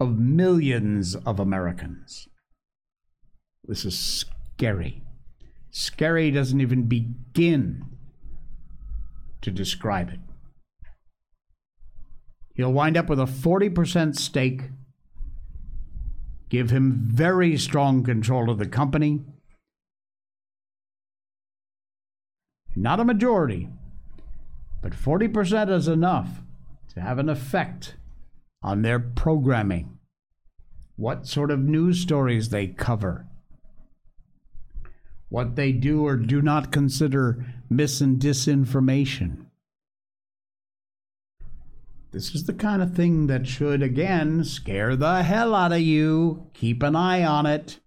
[0.00, 2.28] of millions of Americans.
[3.64, 5.02] This is scary.
[5.70, 7.84] Scary doesn't even begin
[9.40, 10.20] to describe it.
[12.54, 14.62] He'll wind up with a 40% stake,
[16.48, 19.24] give him very strong control of the company.
[22.76, 23.68] Not a majority,
[24.82, 26.42] but 40% is enough
[26.94, 27.96] to have an effect
[28.62, 29.98] on their programming,
[30.96, 33.26] what sort of news stories they cover,
[35.28, 39.43] what they do or do not consider mis and disinformation.
[42.14, 46.48] This is the kind of thing that should, again, scare the hell out of you.
[46.54, 47.80] Keep an eye on it.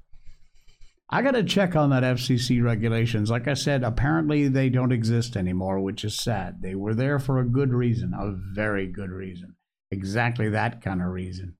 [1.09, 3.31] I got to check on that FCC regulations.
[3.31, 6.61] Like I said, apparently they don't exist anymore, which is sad.
[6.61, 9.55] They were there for a good reason, a very good reason.
[9.91, 11.55] Exactly that kind of reason.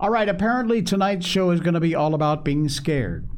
[0.00, 3.28] All right, apparently tonight's show is going to be all about being scared.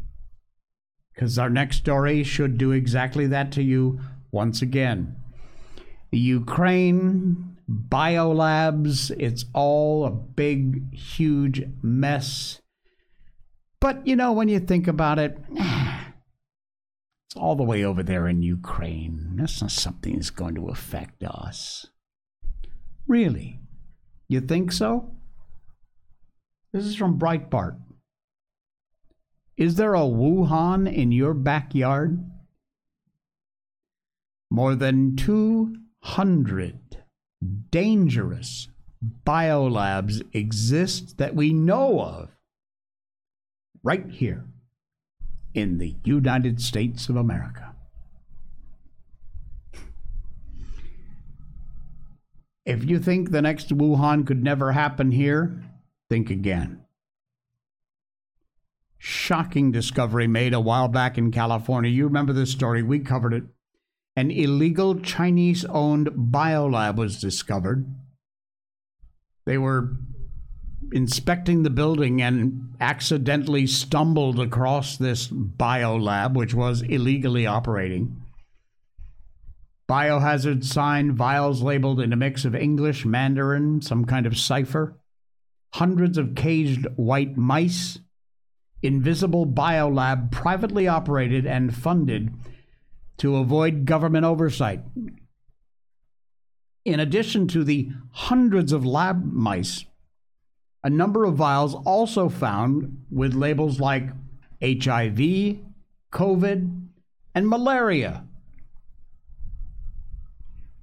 [1.12, 3.98] Because our next story should do exactly that to you
[4.30, 5.16] once again.
[6.12, 9.10] The Ukraine biolabs.
[9.18, 12.60] It's all a big, huge mess.
[13.80, 18.42] But, you know, when you think about it, it's all the way over there in
[18.42, 19.32] Ukraine.
[19.36, 21.86] That's not something that's going to affect us.
[23.06, 23.60] Really?
[24.28, 25.14] You think so?
[26.72, 27.78] This is from Breitbart.
[29.56, 32.28] Is there a Wuhan in your backyard?
[34.50, 37.03] More than 200
[37.70, 38.68] dangerous
[39.26, 42.30] biolabs exist that we know of
[43.82, 44.44] right here
[45.52, 47.74] in the United States of America.
[52.66, 55.62] If you think the next Wuhan could never happen here,
[56.08, 56.80] think again.
[58.96, 61.90] Shocking discovery made a while back in California.
[61.90, 63.44] You remember this story, we covered it
[64.16, 67.86] an illegal Chinese owned biolab was discovered.
[69.44, 69.96] They were
[70.92, 78.20] inspecting the building and accidentally stumbled across this biolab, which was illegally operating.
[79.88, 84.96] Biohazard sign, vials labeled in a mix of English, Mandarin, some kind of cipher,
[85.74, 87.98] hundreds of caged white mice,
[88.82, 92.32] invisible biolab privately operated and funded
[93.18, 94.80] to avoid government oversight.
[96.84, 99.84] In addition to the hundreds of lab mice,
[100.82, 104.10] a number of vials also found with labels like
[104.62, 105.58] HIV,
[106.12, 106.86] COVID,
[107.34, 108.24] and malaria.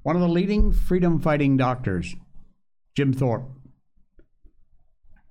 [0.01, 2.15] One of the leading freedom fighting doctors,
[2.95, 3.43] Jim Thorp,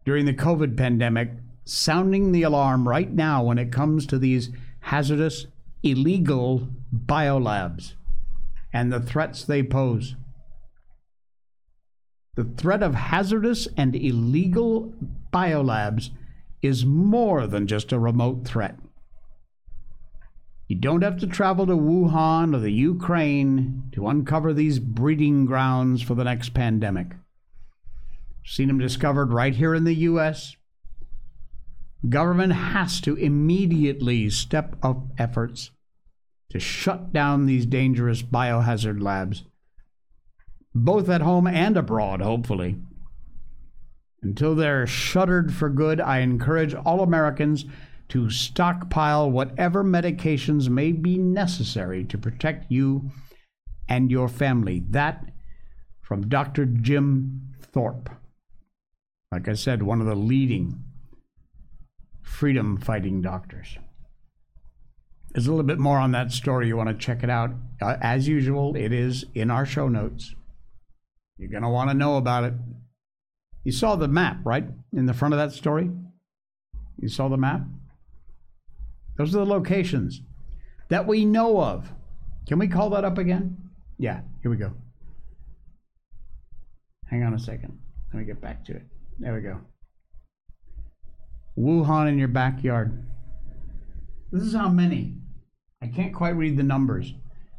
[0.05, 1.33] during the COVID pandemic,
[1.65, 5.47] sounding the alarm right now when it comes to these hazardous,
[5.83, 7.95] illegal biolabs
[8.73, 10.15] and the threats they pose.
[12.37, 14.95] The threat of hazardous and illegal
[15.33, 16.11] biolabs
[16.63, 18.77] is more than just a remote threat.
[20.69, 26.01] You don't have to travel to Wuhan or the Ukraine to uncover these breeding grounds
[26.01, 27.09] for the next pandemic.
[28.45, 30.55] Seen them discovered right here in the U.S.
[32.09, 35.71] Government has to immediately step up efforts
[36.51, 39.45] to shut down these dangerous biohazard labs,
[40.75, 42.77] both at home and abroad, hopefully.
[44.23, 47.65] Until they're shuttered for good, I encourage all Americans
[48.09, 53.11] to stockpile whatever medications may be necessary to protect you
[53.89, 54.83] and your family.
[54.91, 55.33] That
[56.01, 56.65] from Dr.
[56.65, 58.11] Jim Thorp.
[59.31, 60.83] Like I said, one of the leading
[62.31, 63.77] freedom fighting doctors.
[65.33, 66.69] There's a little bit more on that story.
[66.69, 67.51] You want to check it out.
[67.83, 70.35] Uh, as usual, it is in our show notes.
[71.37, 72.55] You're going to want to know about it.
[73.65, 74.65] You saw the map, right?
[74.93, 75.91] In the front of that story?
[76.99, 77.63] You saw the map?
[79.17, 80.23] Those are the locations
[80.89, 81.93] that we know of.
[82.47, 83.57] Can we call that up again?
[83.99, 84.73] Yeah, here we go.
[87.07, 87.79] Hang on a second.
[88.13, 88.83] Let me get back to it.
[89.19, 89.61] There we go.
[91.59, 93.05] Wuhan in your backyard.
[94.33, 95.15] This is how many.
[95.83, 97.15] I can't quite read the numbers.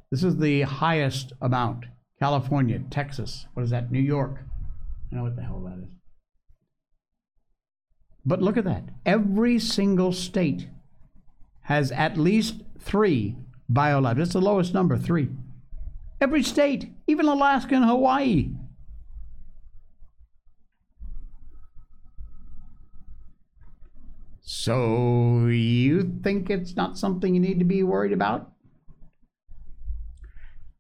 [0.10, 1.86] This is the highest amount.
[2.20, 3.48] California, Texas.
[3.54, 3.92] What is that?
[3.92, 4.38] New York.
[5.12, 5.94] I know what the hell that is.
[8.26, 8.84] But look at that.
[9.06, 10.68] Every single state
[11.62, 13.36] has at least three
[13.72, 14.18] biolabs.
[14.18, 15.30] That's the lowest number, three.
[16.20, 18.52] Every state, even Alaska and Hawaii.
[24.64, 28.52] So you think it's not something you need to be worried about?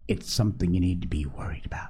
[0.07, 1.89] It's something you need to be worried about.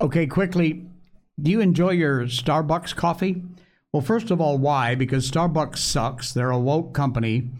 [0.00, 0.84] Okay, quickly,
[1.40, 3.44] do you enjoy your Starbucks coffee?
[3.92, 4.96] Well, first of all, why?
[4.96, 6.32] Because Starbucks sucks.
[6.32, 7.50] They're a woke company.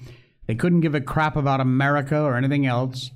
[0.48, 3.12] They couldn't give a crap about America or anything else.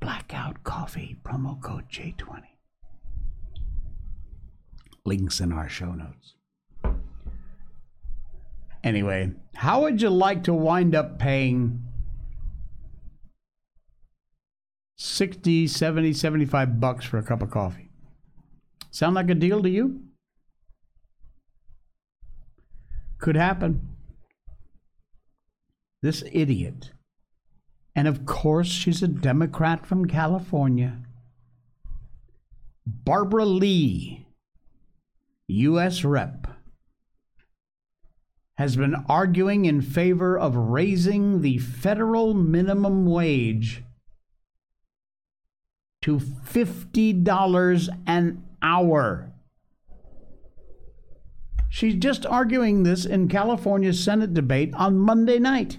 [0.00, 2.42] Blackout Coffee, promo code JAY20.
[5.04, 6.34] Links in our show notes.
[8.84, 11.82] Anyway, how would you like to wind up paying
[14.96, 17.90] 60, 70, 75 bucks for a cup of coffee?
[18.90, 20.02] Sound like a deal to you?
[23.18, 23.96] Could happen.
[26.02, 26.92] This idiot
[27.98, 30.98] and of course, she's a Democrat from California.
[32.86, 34.28] Barbara Lee,
[35.48, 36.04] U.S.
[36.04, 36.46] Rep,
[38.56, 43.82] has been arguing in favor of raising the federal minimum wage
[46.02, 49.32] to $50 an hour.
[51.68, 55.78] She's just arguing this in California's Senate debate on Monday night.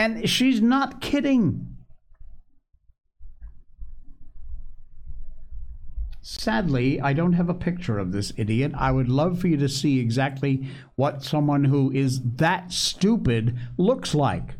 [0.00, 1.76] And she's not kidding.
[6.22, 8.72] Sadly, I don't have a picture of this idiot.
[8.74, 14.14] I would love for you to see exactly what someone who is that stupid looks
[14.14, 14.54] like.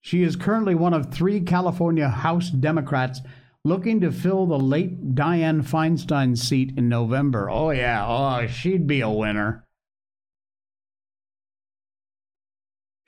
[0.00, 3.20] She is currently one of three California House Democrats
[3.64, 7.48] looking to fill the late Dianne Feinstein seat in November.
[7.48, 8.04] Oh, yeah.
[8.04, 9.65] Oh, she'd be a winner.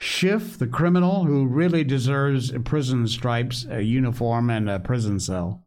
[0.01, 5.65] Schiff, the criminal who really deserves prison stripes, a uniform, and a prison cell.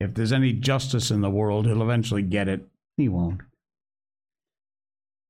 [0.00, 2.66] If there's any justice in the world, he'll eventually get it.
[2.96, 3.40] He won't.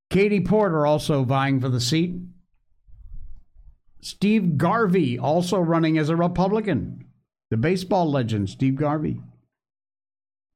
[0.08, 2.14] Katie Porter also vying for the seat.
[4.00, 7.06] Steve Garvey also running as a Republican.
[7.50, 9.20] The baseball legend, Steve Garvey.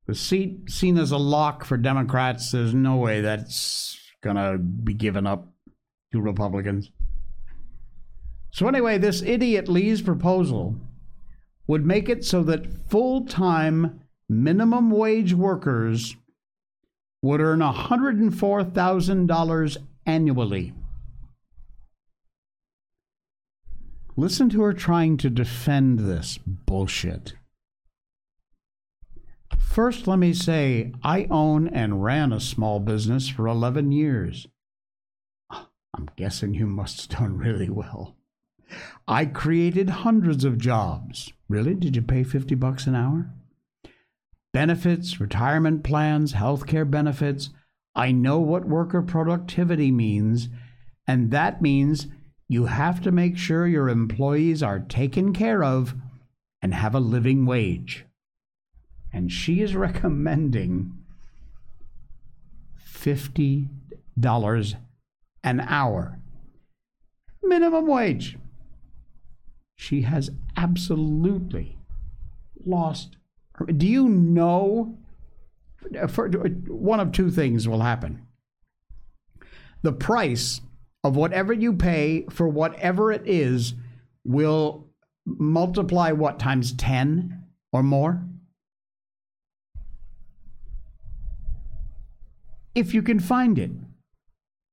[0.07, 4.95] The seat seen as a lock for Democrats, there's no way that's going to be
[4.95, 5.49] given up
[6.12, 6.91] to Republicans.
[8.57, 10.76] So, anyway, this idiot Lee's proposal
[11.66, 14.00] would make it so that full time
[14.30, 16.16] minimum wage workers
[17.20, 19.76] would earn $104,000
[20.07, 20.72] annually.
[24.16, 27.34] Listen to her trying to defend this bullshit.
[29.59, 34.46] First, let me say I own and ran a small business for 11 years.
[35.50, 38.16] I'm guessing you must have done really well.
[39.09, 41.33] I created hundreds of jobs.
[41.49, 41.75] Really?
[41.75, 43.31] Did you pay 50 bucks an hour?
[44.53, 47.51] Benefits, retirement plans, healthcare benefits.
[47.95, 50.49] I know what worker productivity means,
[51.07, 52.09] and that means
[52.49, 55.95] you have to make sure your employees are taken care of
[56.61, 58.05] and have a living wage.
[59.12, 60.93] And she is recommending
[62.85, 64.75] $50
[65.45, 66.19] an hour.
[67.43, 68.37] Minimum wage
[69.77, 71.79] she has absolutely
[72.64, 73.16] lost.
[73.55, 73.66] her.
[73.66, 74.99] Do you know?
[76.09, 78.27] For, one of two things will happen.
[79.83, 80.61] The price
[81.05, 83.74] of whatever you pay for whatever it is
[84.24, 84.89] will
[85.24, 88.24] multiply what times 10 or more?
[92.74, 93.70] If you can find it.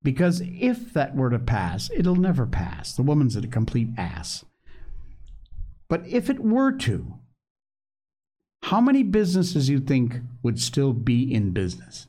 [0.01, 2.93] Because if that were to pass, it'll never pass.
[2.93, 4.43] The woman's a complete ass.
[5.87, 7.19] But if it were to,
[8.63, 12.07] how many businesses you think would still be in business?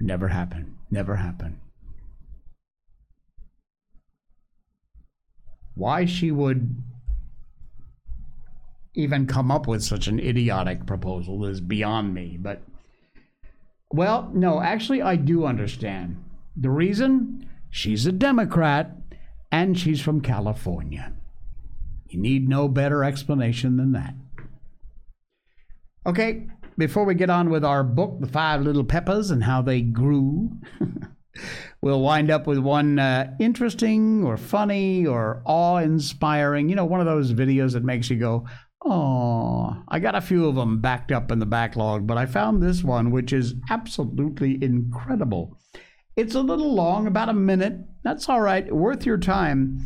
[0.00, 0.76] Never happen.
[0.90, 1.60] Never happen.
[5.74, 6.82] Why she would
[8.94, 12.38] even come up with such an idiotic proposal is beyond me.
[12.40, 12.62] But,
[13.90, 16.22] well, no, actually, I do understand.
[16.56, 17.48] The reason?
[17.70, 19.05] She's a Democrat
[19.50, 21.12] and she's from California.
[22.08, 24.14] You need no better explanation than that.
[26.06, 26.46] Okay,
[26.78, 30.52] before we get on with our book, The Five Little Peppers and How They Grew,
[31.80, 37.00] we'll wind up with one uh, interesting or funny or awe inspiring, you know, one
[37.00, 38.46] of those videos that makes you go,
[38.84, 42.62] Oh, I got a few of them backed up in the backlog, but I found
[42.62, 45.58] this one, which is absolutely incredible.
[46.14, 47.80] It's a little long, about a minute.
[48.06, 49.80] That's all right, worth your time.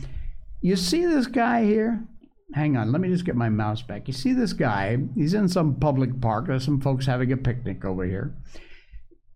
[0.61, 2.05] You see this guy here?
[2.53, 4.09] Hang on, let me just get my mouse back.
[4.09, 4.99] You see this guy?
[5.15, 6.47] He's in some public park.
[6.47, 8.35] There's some folks having a picnic over here.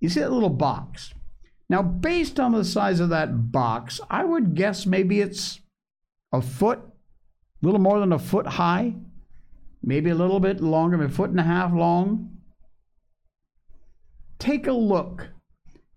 [0.01, 1.14] You see that little box?
[1.70, 5.61] Now, based on the size of that box, I would guess maybe it's
[6.30, 8.97] a foot, a little more than a foot high,
[9.82, 12.37] maybe a little bit longer, a foot and a half long.
[14.39, 15.28] Take a look.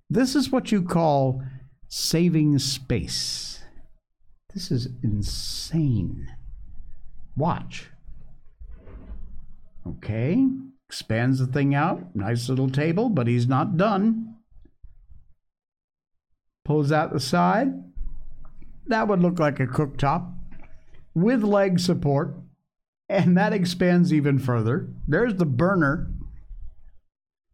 [0.09, 1.43] This is what you call
[1.87, 3.63] saving space.
[4.53, 6.27] This is insane.
[7.35, 7.89] Watch.
[9.85, 10.45] Okay,
[10.89, 12.15] expands the thing out.
[12.15, 14.35] Nice little table, but he's not done.
[16.65, 17.73] Pulls out the side.
[18.87, 20.33] That would look like a cooktop
[21.13, 22.35] with leg support.
[23.09, 24.89] And that expands even further.
[25.07, 26.11] There's the burner.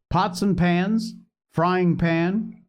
[0.10, 1.14] Pots and pans,
[1.52, 2.63] frying pan.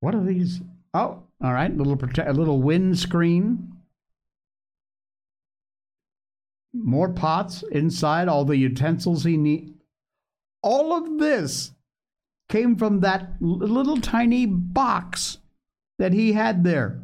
[0.00, 0.60] What are these?
[0.94, 3.72] Oh, all right, little prote- a little windscreen.
[6.72, 9.74] More pots inside, all the utensils he need.
[10.62, 11.72] All of this
[12.48, 15.38] came from that little tiny box
[15.98, 17.02] that he had there.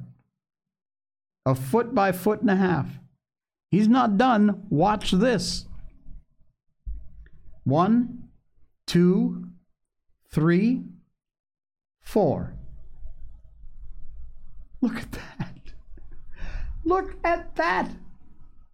[1.47, 2.87] A foot by foot and a half.
[3.71, 4.67] He's not done.
[4.71, 5.67] Watch this.
[7.65, 8.29] One,
[8.87, 9.49] two,
[10.31, 10.83] three,
[12.01, 12.54] four.
[14.85, 15.73] Look at that.
[16.85, 17.91] Look at that.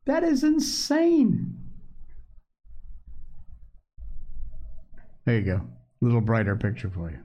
[0.06, 1.56] That is insane.
[5.24, 5.60] There you go.
[6.02, 7.20] A little brighter picture for you.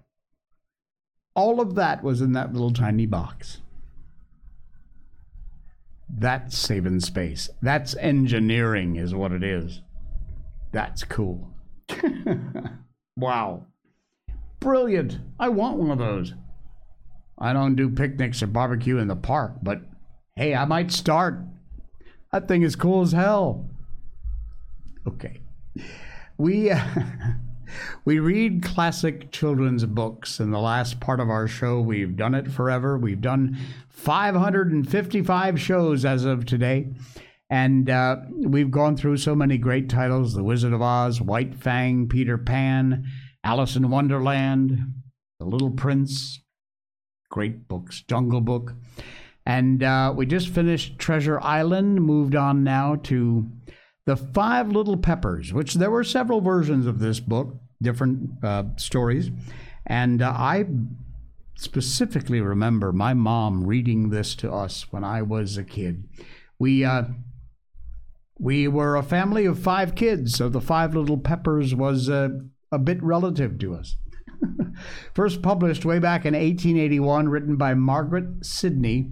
[1.34, 3.62] All of that was in that little tiny box.
[6.08, 7.50] That's saving space.
[7.64, 9.82] That's engineering, is what it is.
[10.72, 11.50] That's cool.
[13.18, 13.66] wow.
[14.60, 15.18] Brilliant.
[15.40, 16.36] I want one of those.
[17.38, 19.82] I don't do picnics or barbecue in the park, but
[20.36, 21.40] hey, I might start.
[22.32, 23.70] That thing is cool as hell.
[25.08, 25.42] Okay.
[26.38, 26.84] We uh,
[28.06, 30.40] we read classic children's books.
[30.40, 32.98] In the last part of our show, we've done it forever.
[32.98, 33.58] We've done
[33.90, 36.88] 555 shows as of today.
[37.50, 42.08] And uh, we've gone through so many great titles The Wizard of Oz, White Fang,
[42.08, 43.06] Peter Pan,
[43.44, 44.80] Alice in Wonderland,
[45.40, 46.40] The Little Prince,
[47.36, 48.74] great books, Jungle Book.
[49.46, 53.52] And uh, we just finished Treasure Island, moved on now to
[54.06, 59.32] The Five Little Peppers, which there were several versions of this book, different uh, stories.
[59.86, 60.66] And uh, I
[61.56, 66.08] specifically remember my mom reading this to us when I was a kid.
[66.58, 67.04] We, uh,
[68.40, 73.04] we were a family of five kids, so The Five Little Peppers was a bit
[73.04, 73.98] relative to us.
[75.14, 79.12] First published way back in 1881, written by Margaret Sidney.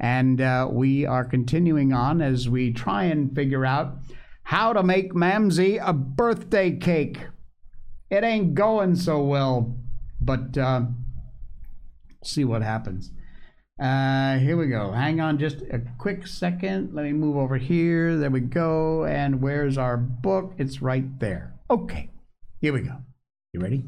[0.00, 3.96] And uh, we are continuing on as we try and figure out
[4.42, 7.18] how to make Mamsie a birthday cake.
[8.10, 9.76] It ain't going so well,
[10.20, 10.82] but uh,
[12.22, 13.10] see what happens.
[13.80, 14.92] Uh, here we go.
[14.92, 16.94] Hang on just a quick second.
[16.94, 18.16] Let me move over here.
[18.16, 19.04] There we go.
[19.04, 20.52] And where's our book?
[20.58, 21.54] It's right there.
[21.70, 22.10] Okay,
[22.60, 22.98] here we go.
[23.52, 23.84] You ready?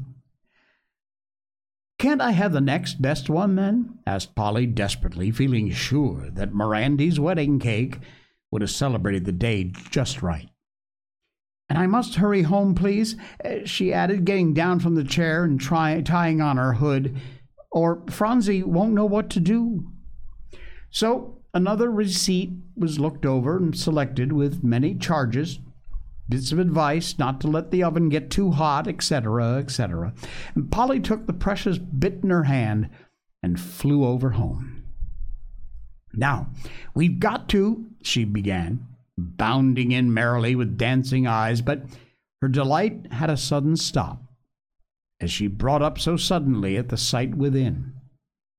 [1.99, 3.99] Can't I have the next best one then?
[4.05, 7.99] asked Polly desperately, feeling sure that Mirandy's wedding cake
[8.51, 10.49] would have celebrated the day just right.
[11.69, 15.59] And I must hurry home, please, uh, she added, getting down from the chair and
[15.59, 17.19] try, tying on her hood,
[17.71, 19.91] or Phronsie won't know what to do.
[20.91, 25.59] So another receipt was looked over and selected with many charges
[26.29, 30.13] bits of advice not to let the oven get too hot, etc., etc.
[30.55, 32.89] And Polly took the precious bit in her hand
[33.41, 34.83] and flew over home.
[36.13, 36.47] Now,
[36.93, 38.85] we've got to, she began,
[39.17, 41.83] bounding in merrily with dancing eyes, but
[42.41, 44.21] her delight had a sudden stop
[45.19, 47.93] as she brought up so suddenly at the sight within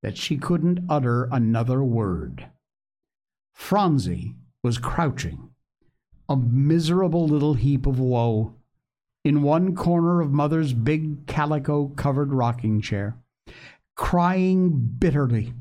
[0.03, 2.47] that she couldn't utter another word.
[3.55, 5.48] Phronsie was crouching
[6.29, 8.55] a miserable little heap of woe
[9.25, 13.17] in one corner of Mother's big calico covered rocking chair,
[13.97, 15.55] crying bitterly,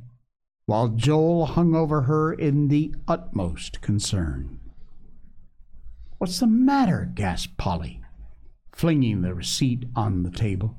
[0.66, 4.60] while Joel hung over her in the utmost concern.
[6.18, 7.10] What's the matter?
[7.14, 8.02] gasped Polly.
[8.74, 10.78] flinging the receipt on the table,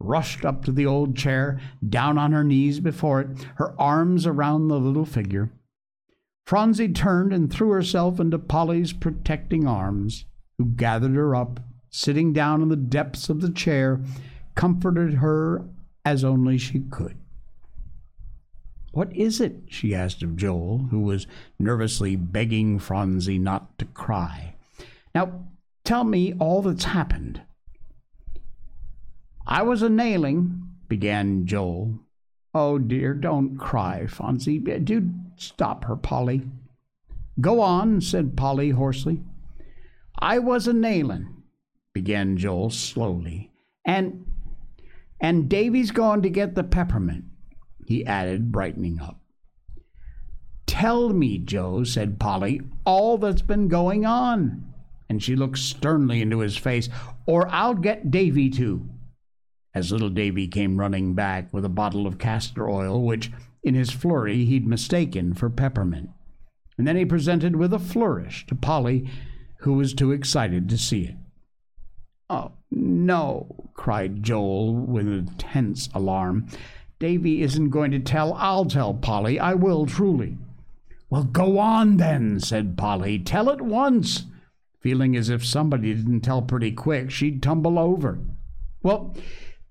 [0.00, 4.68] rushed up to the old chair, down on her knees before it, her arms around
[4.68, 5.50] the little figure.
[6.48, 10.24] Phronsie turned and threw herself into Polly's protecting arms,
[10.56, 14.00] who gathered her up, sitting down in the depths of the chair,
[14.54, 15.68] comforted her
[16.06, 17.18] as only she could.
[18.92, 19.64] What is it?
[19.68, 21.26] she asked of Joel, who was
[21.58, 24.54] nervously begging Phronsie not to cry.
[25.14, 25.44] Now,
[25.84, 27.42] tell me all that's happened.
[29.46, 31.98] I was a nailing, began Joel.
[32.54, 34.60] Oh, dear, don't cry, Phronsie.
[34.60, 36.42] Do stop her, Polly.
[37.40, 39.22] Go on, said Polly hoarsely.
[40.18, 41.42] I was a nailin',
[41.92, 43.52] began Joel slowly,
[43.84, 44.24] and
[45.20, 47.24] and Davy's gone to get the peppermint,
[47.86, 49.20] he added, brightening up.
[50.66, 54.72] Tell me, Joe, said Polly, all that's been going on.
[55.08, 56.88] And she looked sternly into his face,
[57.26, 58.88] or I'll get Davy too.
[59.74, 63.32] As little Davy came running back with a bottle of castor oil, which
[63.62, 66.10] in his flurry he'd mistaken for peppermint.
[66.76, 69.08] And then he presented with a flourish to Polly,
[69.58, 71.16] who was too excited to see it.
[72.30, 76.46] Oh, no, cried Joel with intense alarm.
[76.98, 78.34] Davy isn't going to tell.
[78.34, 79.40] I'll tell Polly.
[79.40, 80.36] I will, truly.
[81.10, 83.18] Well, go on then, said Polly.
[83.18, 84.26] Tell at once.
[84.80, 88.18] Feeling as if somebody didn't tell pretty quick, she'd tumble over.
[88.82, 89.16] Well,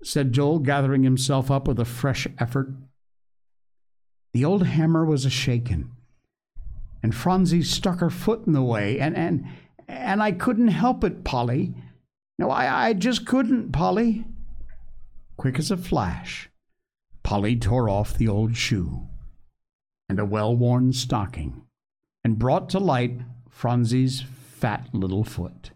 [0.02, 2.68] said Joel, gathering himself up with a fresh effort.
[4.32, 5.92] The old hammer was a shaken,
[7.02, 9.46] and Phronsie stuck her foot in the way, and and
[9.88, 11.74] and I couldn't help it, Polly.
[12.38, 14.24] No, I, I just couldn't, Polly.
[15.36, 16.50] Quick as a flash,
[17.22, 19.08] Polly tore off the old shoe
[20.08, 21.62] and a well worn stocking
[22.24, 25.70] and brought to light Phronsie's fat little foot.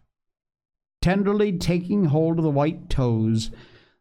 [1.00, 3.50] Tenderly taking hold of the white toes,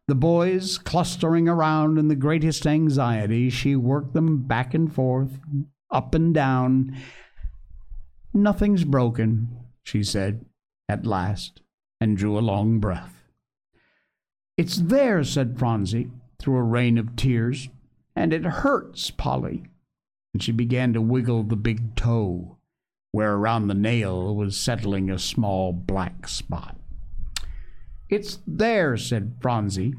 [0.08, 5.38] the boys clustering around in the greatest anxiety, she worked them back and forth,
[5.90, 6.96] up and down.
[8.34, 10.44] Nothing's broken, she said
[10.88, 11.62] at last
[12.00, 13.22] and drew a long breath.
[14.58, 17.68] It's there, said Phronsie, through a rain of tears,
[18.16, 19.64] and it hurts, Polly.
[20.34, 22.58] And she began to wiggle the big toe,
[23.12, 26.76] where around the nail was settling a small black spot.
[28.12, 29.94] It's there, said Phronsie.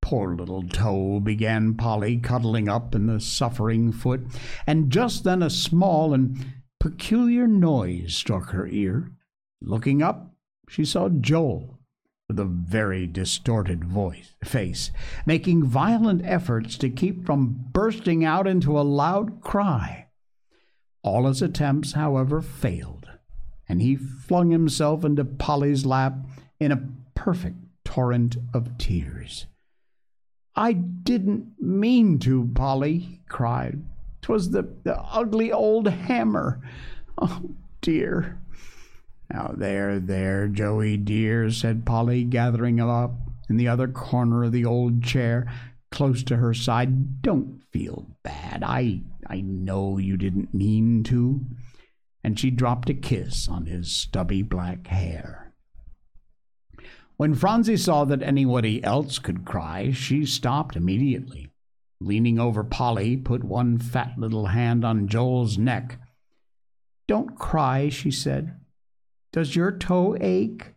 [0.00, 4.20] Poor little toe, began Polly, cuddling up in the suffering foot,
[4.64, 6.46] and just then a small and
[6.78, 9.10] peculiar noise struck her ear.
[9.60, 10.32] Looking up,
[10.68, 11.80] she saw Joel,
[12.28, 14.92] with a very distorted voice, face,
[15.26, 20.06] making violent efforts to keep from bursting out into a loud cry.
[21.02, 23.08] All his attempts, however, failed,
[23.68, 26.14] and he flung himself into Polly's lap
[26.58, 26.82] in a
[27.14, 29.46] perfect torrent of tears.
[30.56, 33.84] I didn't mean to, Polly, he cried.
[34.22, 36.60] 'Twas the, the ugly old hammer.
[37.20, 37.50] Oh,
[37.80, 38.38] dear.
[39.28, 43.10] Now, there, there, Joey dear, said Polly, gathering him up
[43.48, 45.50] in the other corner of the old chair,
[45.90, 47.22] close to her side.
[47.22, 48.62] Don't feel bad.
[48.62, 51.40] I I know you didn't mean to.
[52.22, 55.54] And she dropped a kiss on his stubby black hair.
[57.16, 61.50] When Phronsie saw that anybody else could cry, she stopped immediately.
[62.00, 65.98] Leaning over Polly, put one fat little hand on Joel's neck.
[67.08, 68.60] Don't cry, she said.
[69.32, 70.74] Does your toe ache?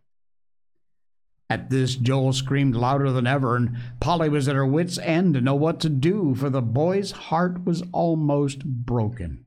[1.47, 5.41] At this, Joel screamed louder than ever, and Polly was at her wits' end to
[5.41, 9.45] know what to do, for the boy's heart was almost broken.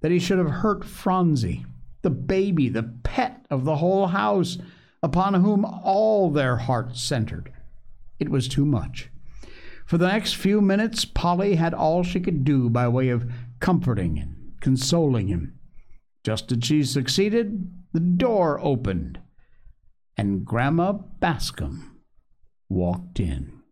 [0.00, 1.64] That he should have hurt Phronsie,
[2.02, 4.58] the baby, the pet of the whole house,
[5.02, 7.52] upon whom all their hearts centered.
[8.18, 9.10] It was too much.
[9.86, 13.30] For the next few minutes, Polly had all she could do by way of
[13.60, 15.58] comforting and consoling him.
[16.24, 19.18] Just as she succeeded, the door opened,
[20.16, 22.00] and Grandma Bascom
[22.68, 23.62] walked in.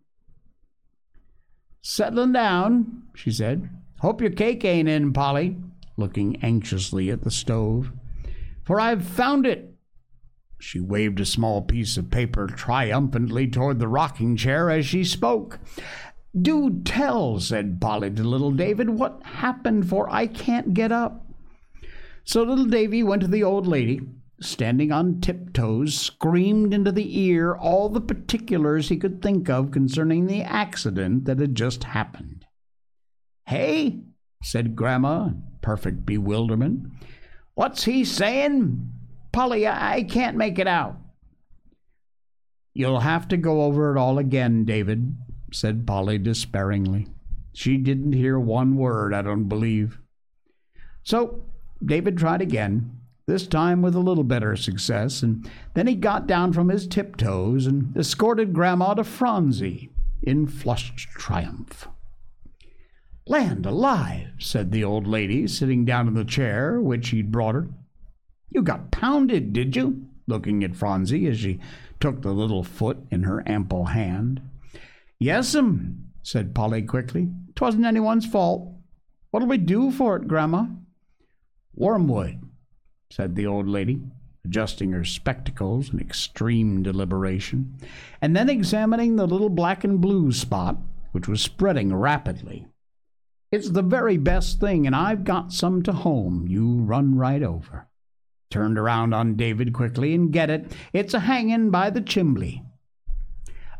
[1.82, 3.68] Settling down, she said.
[4.00, 5.56] Hope your cake ain't in, Polly,
[5.96, 7.92] looking anxiously at the stove.
[8.64, 9.74] For I've found it.
[10.58, 15.58] She waved a small piece of paper triumphantly toward the rocking chair as she spoke.
[16.38, 21.26] Do tell, said Polly to little David, what happened, for I can't get up.
[22.24, 24.00] So little Davy went to the old lady,
[24.40, 30.26] standing on tiptoes, screamed into the ear all the particulars he could think of concerning
[30.26, 32.44] the accident that had just happened.
[33.46, 34.00] Hey,
[34.42, 35.30] said Grandma,
[35.66, 36.86] perfect bewilderment.
[37.54, 38.88] What's he saying?
[39.32, 40.96] Polly, I can't make it out.
[42.72, 45.16] You'll have to go over it all again, David,
[45.52, 47.08] said Polly despairingly.
[47.52, 49.98] She didn't hear one word, I don't believe.
[51.02, 51.42] So
[51.84, 56.52] David tried again, this time with a little better success, and then he got down
[56.52, 59.90] from his tiptoes and escorted Grandma to Phronsie
[60.22, 61.88] in flushed triumph.
[63.28, 67.68] Land alive, said the old lady, sitting down in the chair which he'd brought her.
[68.50, 70.06] You got pounded, did you?
[70.28, 71.60] looking at Phronsie as she
[72.00, 74.40] took the little foot in her ample hand.
[75.20, 77.28] Yes'm, said Polly quickly.
[77.54, 78.72] Twasn't anyone's fault.
[79.30, 80.66] What'll we do for it, Grandma?
[81.74, 82.40] Wormwood,
[83.10, 84.00] said the old lady,
[84.44, 87.76] adjusting her spectacles in extreme deliberation,
[88.20, 90.78] and then examining the little black and blue spot,
[91.12, 92.66] which was spreading rapidly.
[93.52, 96.46] It's the very best thing, and I've got some to home.
[96.48, 97.88] You run right over.
[98.50, 100.72] Turned around on David quickly and get it.
[100.92, 102.62] It's a hangin' by the chimbley.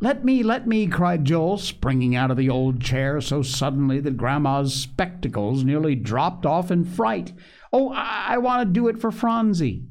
[0.01, 4.19] Let me, let me, cried Joel, springing out of the old chair so suddenly that
[4.19, 7.33] Grandma's spectacles nearly dropped off in fright.
[7.73, 9.87] Oh, I, I want to do it for Phronsie.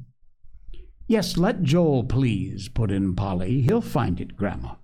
[1.08, 3.62] Yes, let Joel, please, put in Polly.
[3.62, 4.76] He'll find it, Grandma.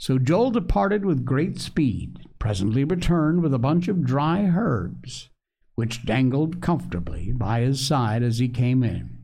[0.00, 5.28] So Joel departed with great speed, presently returned with a bunch of dry herbs,
[5.74, 9.18] which dangled comfortably by his side as he came in.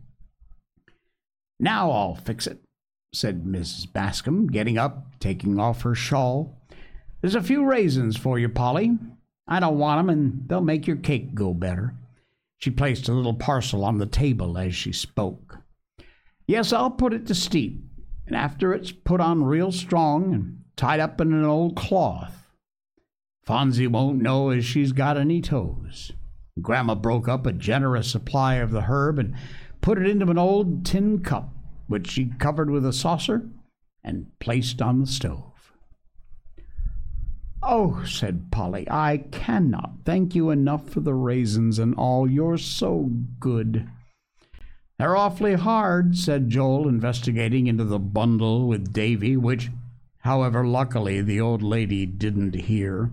[1.58, 2.62] Now I'll fix it,
[3.14, 3.90] said Mrs.
[3.90, 6.60] Bascom, getting up, taking off her shawl.
[7.22, 8.98] There's a few raisins for you, Polly.
[9.48, 11.94] I don't want 'em, and they'll make your cake go better.
[12.58, 15.60] She placed a little parcel on the table as she spoke.
[16.46, 17.82] Yes, I'll put it to steep,
[18.26, 22.48] and after it's put on real strong and tied up in an old cloth,
[23.44, 26.12] Phronsie won't know as she's got any toes.
[26.60, 29.34] Grandma broke up a generous supply of the herb and
[29.80, 31.52] put it into an old tin cup,
[31.86, 33.48] which she covered with a saucer
[34.02, 35.72] and placed on the stove.
[37.62, 42.30] Oh, said Polly, I cannot thank you enough for the raisins and all.
[42.30, 43.10] You're so
[43.40, 43.88] good.
[44.98, 49.70] They're awfully hard, said Joel, investigating into the bundle with Davy, which,
[50.26, 53.10] however, luckily the old lady didn't hear.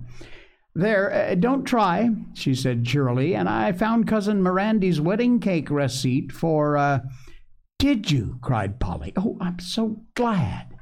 [0.76, 6.32] There, uh, don't try, she said cheerily, and I found Cousin Mirandy's wedding cake receipt
[6.32, 6.99] for, uh,
[7.78, 8.39] did you?
[8.41, 9.14] cried Polly.
[9.16, 10.76] Oh, I'm so glad,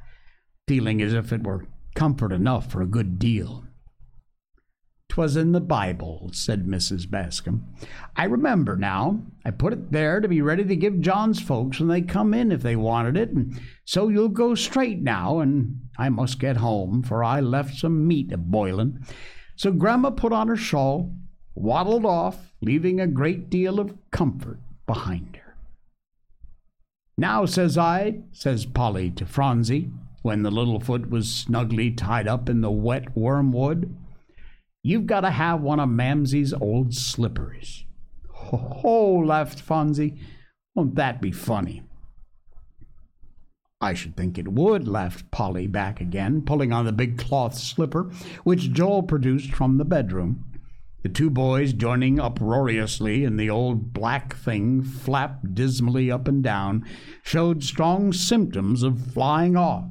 [0.68, 3.66] feeling as if it were comfort enough for a good deal.
[5.12, 7.10] 'Twas in the Bible, said Mrs.
[7.10, 7.66] Bascom.
[8.16, 9.22] I remember now.
[9.44, 12.50] I put it there to be ready to give John's folks when they come in
[12.50, 17.04] if they wanted it, and so you'll go straight now, and I must get home,
[17.04, 19.06] for I left some meat a boilin'.
[19.58, 21.14] So Grandma put on her shawl,
[21.56, 25.58] waddled off, leaving a great deal of comfort behind her.
[27.18, 29.92] Now, says I, says Polly to Phronsie,
[30.22, 33.94] when the little foot was snugly tied up in the wet wormwood,
[34.84, 37.86] you've got to have one of Mamsie's old slippers.
[38.30, 40.18] Ho, ho, laughed Phronsie.
[40.76, 41.84] Won't that be funny?
[43.82, 48.04] I should think it would, laughed Polly back again, pulling on the big cloth slipper
[48.44, 50.46] which Joel produced from the bedroom.
[51.02, 56.86] The two boys, joining uproariously in the old black thing flapped dismally up and down,
[57.24, 59.86] showed strong symptoms of flying off.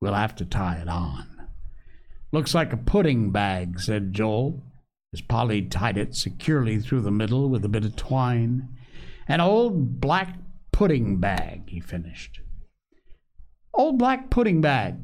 [0.00, 1.31] We'll have to tie it on.
[2.32, 4.62] Looks like a pudding bag, said Joel,
[5.12, 8.68] as Polly tied it securely through the middle with a bit of twine.
[9.28, 10.38] An old black
[10.72, 12.40] pudding bag, he finished.
[13.74, 14.96] Old black pudding bag,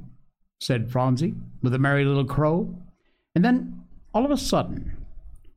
[0.60, 2.74] said Phronsie, with a merry little crow.
[3.34, 4.96] And then, all of a sudden,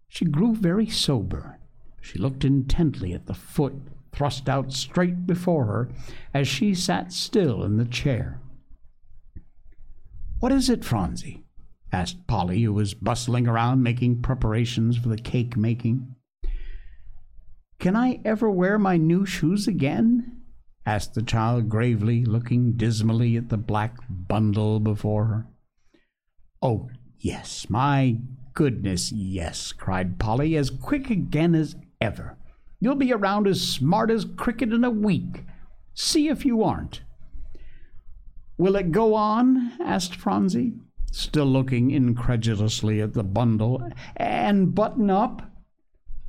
[0.10, 1.58] she grew very sober.
[2.02, 3.76] She looked intently at the foot
[4.12, 5.90] thrust out straight before her
[6.34, 8.42] as she sat still in the chair.
[10.40, 11.41] What is it, Phronsie?
[11.92, 16.16] Asked Polly, who was bustling around making preparations for the cake making.
[17.80, 20.42] Can I ever wear my new shoes again?
[20.86, 25.48] asked the child gravely, looking dismally at the black bundle before her.
[26.62, 26.90] Oh,
[27.20, 28.18] yes, my
[28.54, 32.38] goodness, yes, cried Polly, as quick again as ever.
[32.80, 35.44] You'll be around as smart as cricket in a week.
[35.94, 37.02] See if you aren't.
[38.58, 39.74] Will it go on?
[39.80, 40.74] asked Phronsie,
[41.12, 43.88] still looking incredulously at the bundle.
[44.16, 45.52] And button up?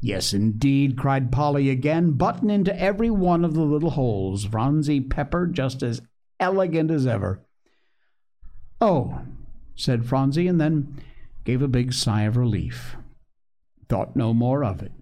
[0.00, 2.12] Yes, indeed, cried Polly again.
[2.12, 4.44] Button into every one of the little holes.
[4.44, 6.02] Phronsie Pepper just as
[6.40, 7.46] elegant as ever.
[8.80, 9.20] Oh,
[9.76, 11.00] said Phronsie, and then
[11.44, 12.96] gave a big sigh of relief.
[13.88, 14.92] Thought no more of it,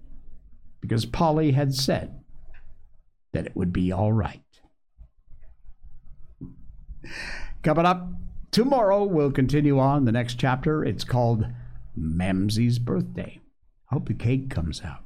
[0.83, 2.23] because Polly had said
[3.33, 4.43] that it would be all right.
[7.63, 8.11] Coming up
[8.51, 10.85] tomorrow, we'll continue on the next chapter.
[10.85, 11.47] It's called
[11.99, 13.41] Mamsie's Birthday.
[13.87, 15.03] Hope the cake comes out.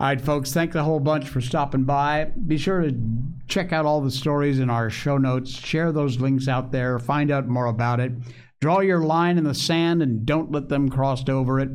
[0.00, 2.24] All right, folks, thank the whole bunch for stopping by.
[2.24, 3.00] Be sure to
[3.46, 7.30] check out all the stories in our show notes, share those links out there, find
[7.30, 8.12] out more about it.
[8.60, 11.68] Draw your line in the sand and don't let them cross over it.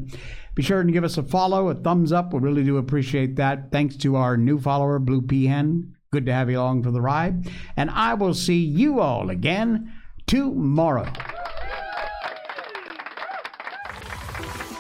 [0.56, 2.34] Be sure and give us a follow, a thumbs up.
[2.34, 3.72] We really do appreciate that.
[3.72, 5.92] Thanks to our new follower, Blue Peahen.
[6.12, 7.48] Good to have you along for the ride.
[7.76, 9.94] And I will see you all again
[10.28, 11.08] tomorrow.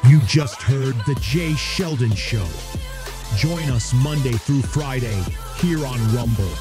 [0.07, 2.45] You just heard The Jay Sheldon Show.
[3.37, 5.23] Join us Monday through Friday
[5.57, 6.53] here on Rumble.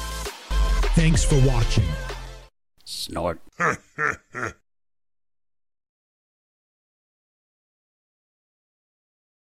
[0.95, 1.87] Thanks for watching.
[2.85, 3.41] Snort.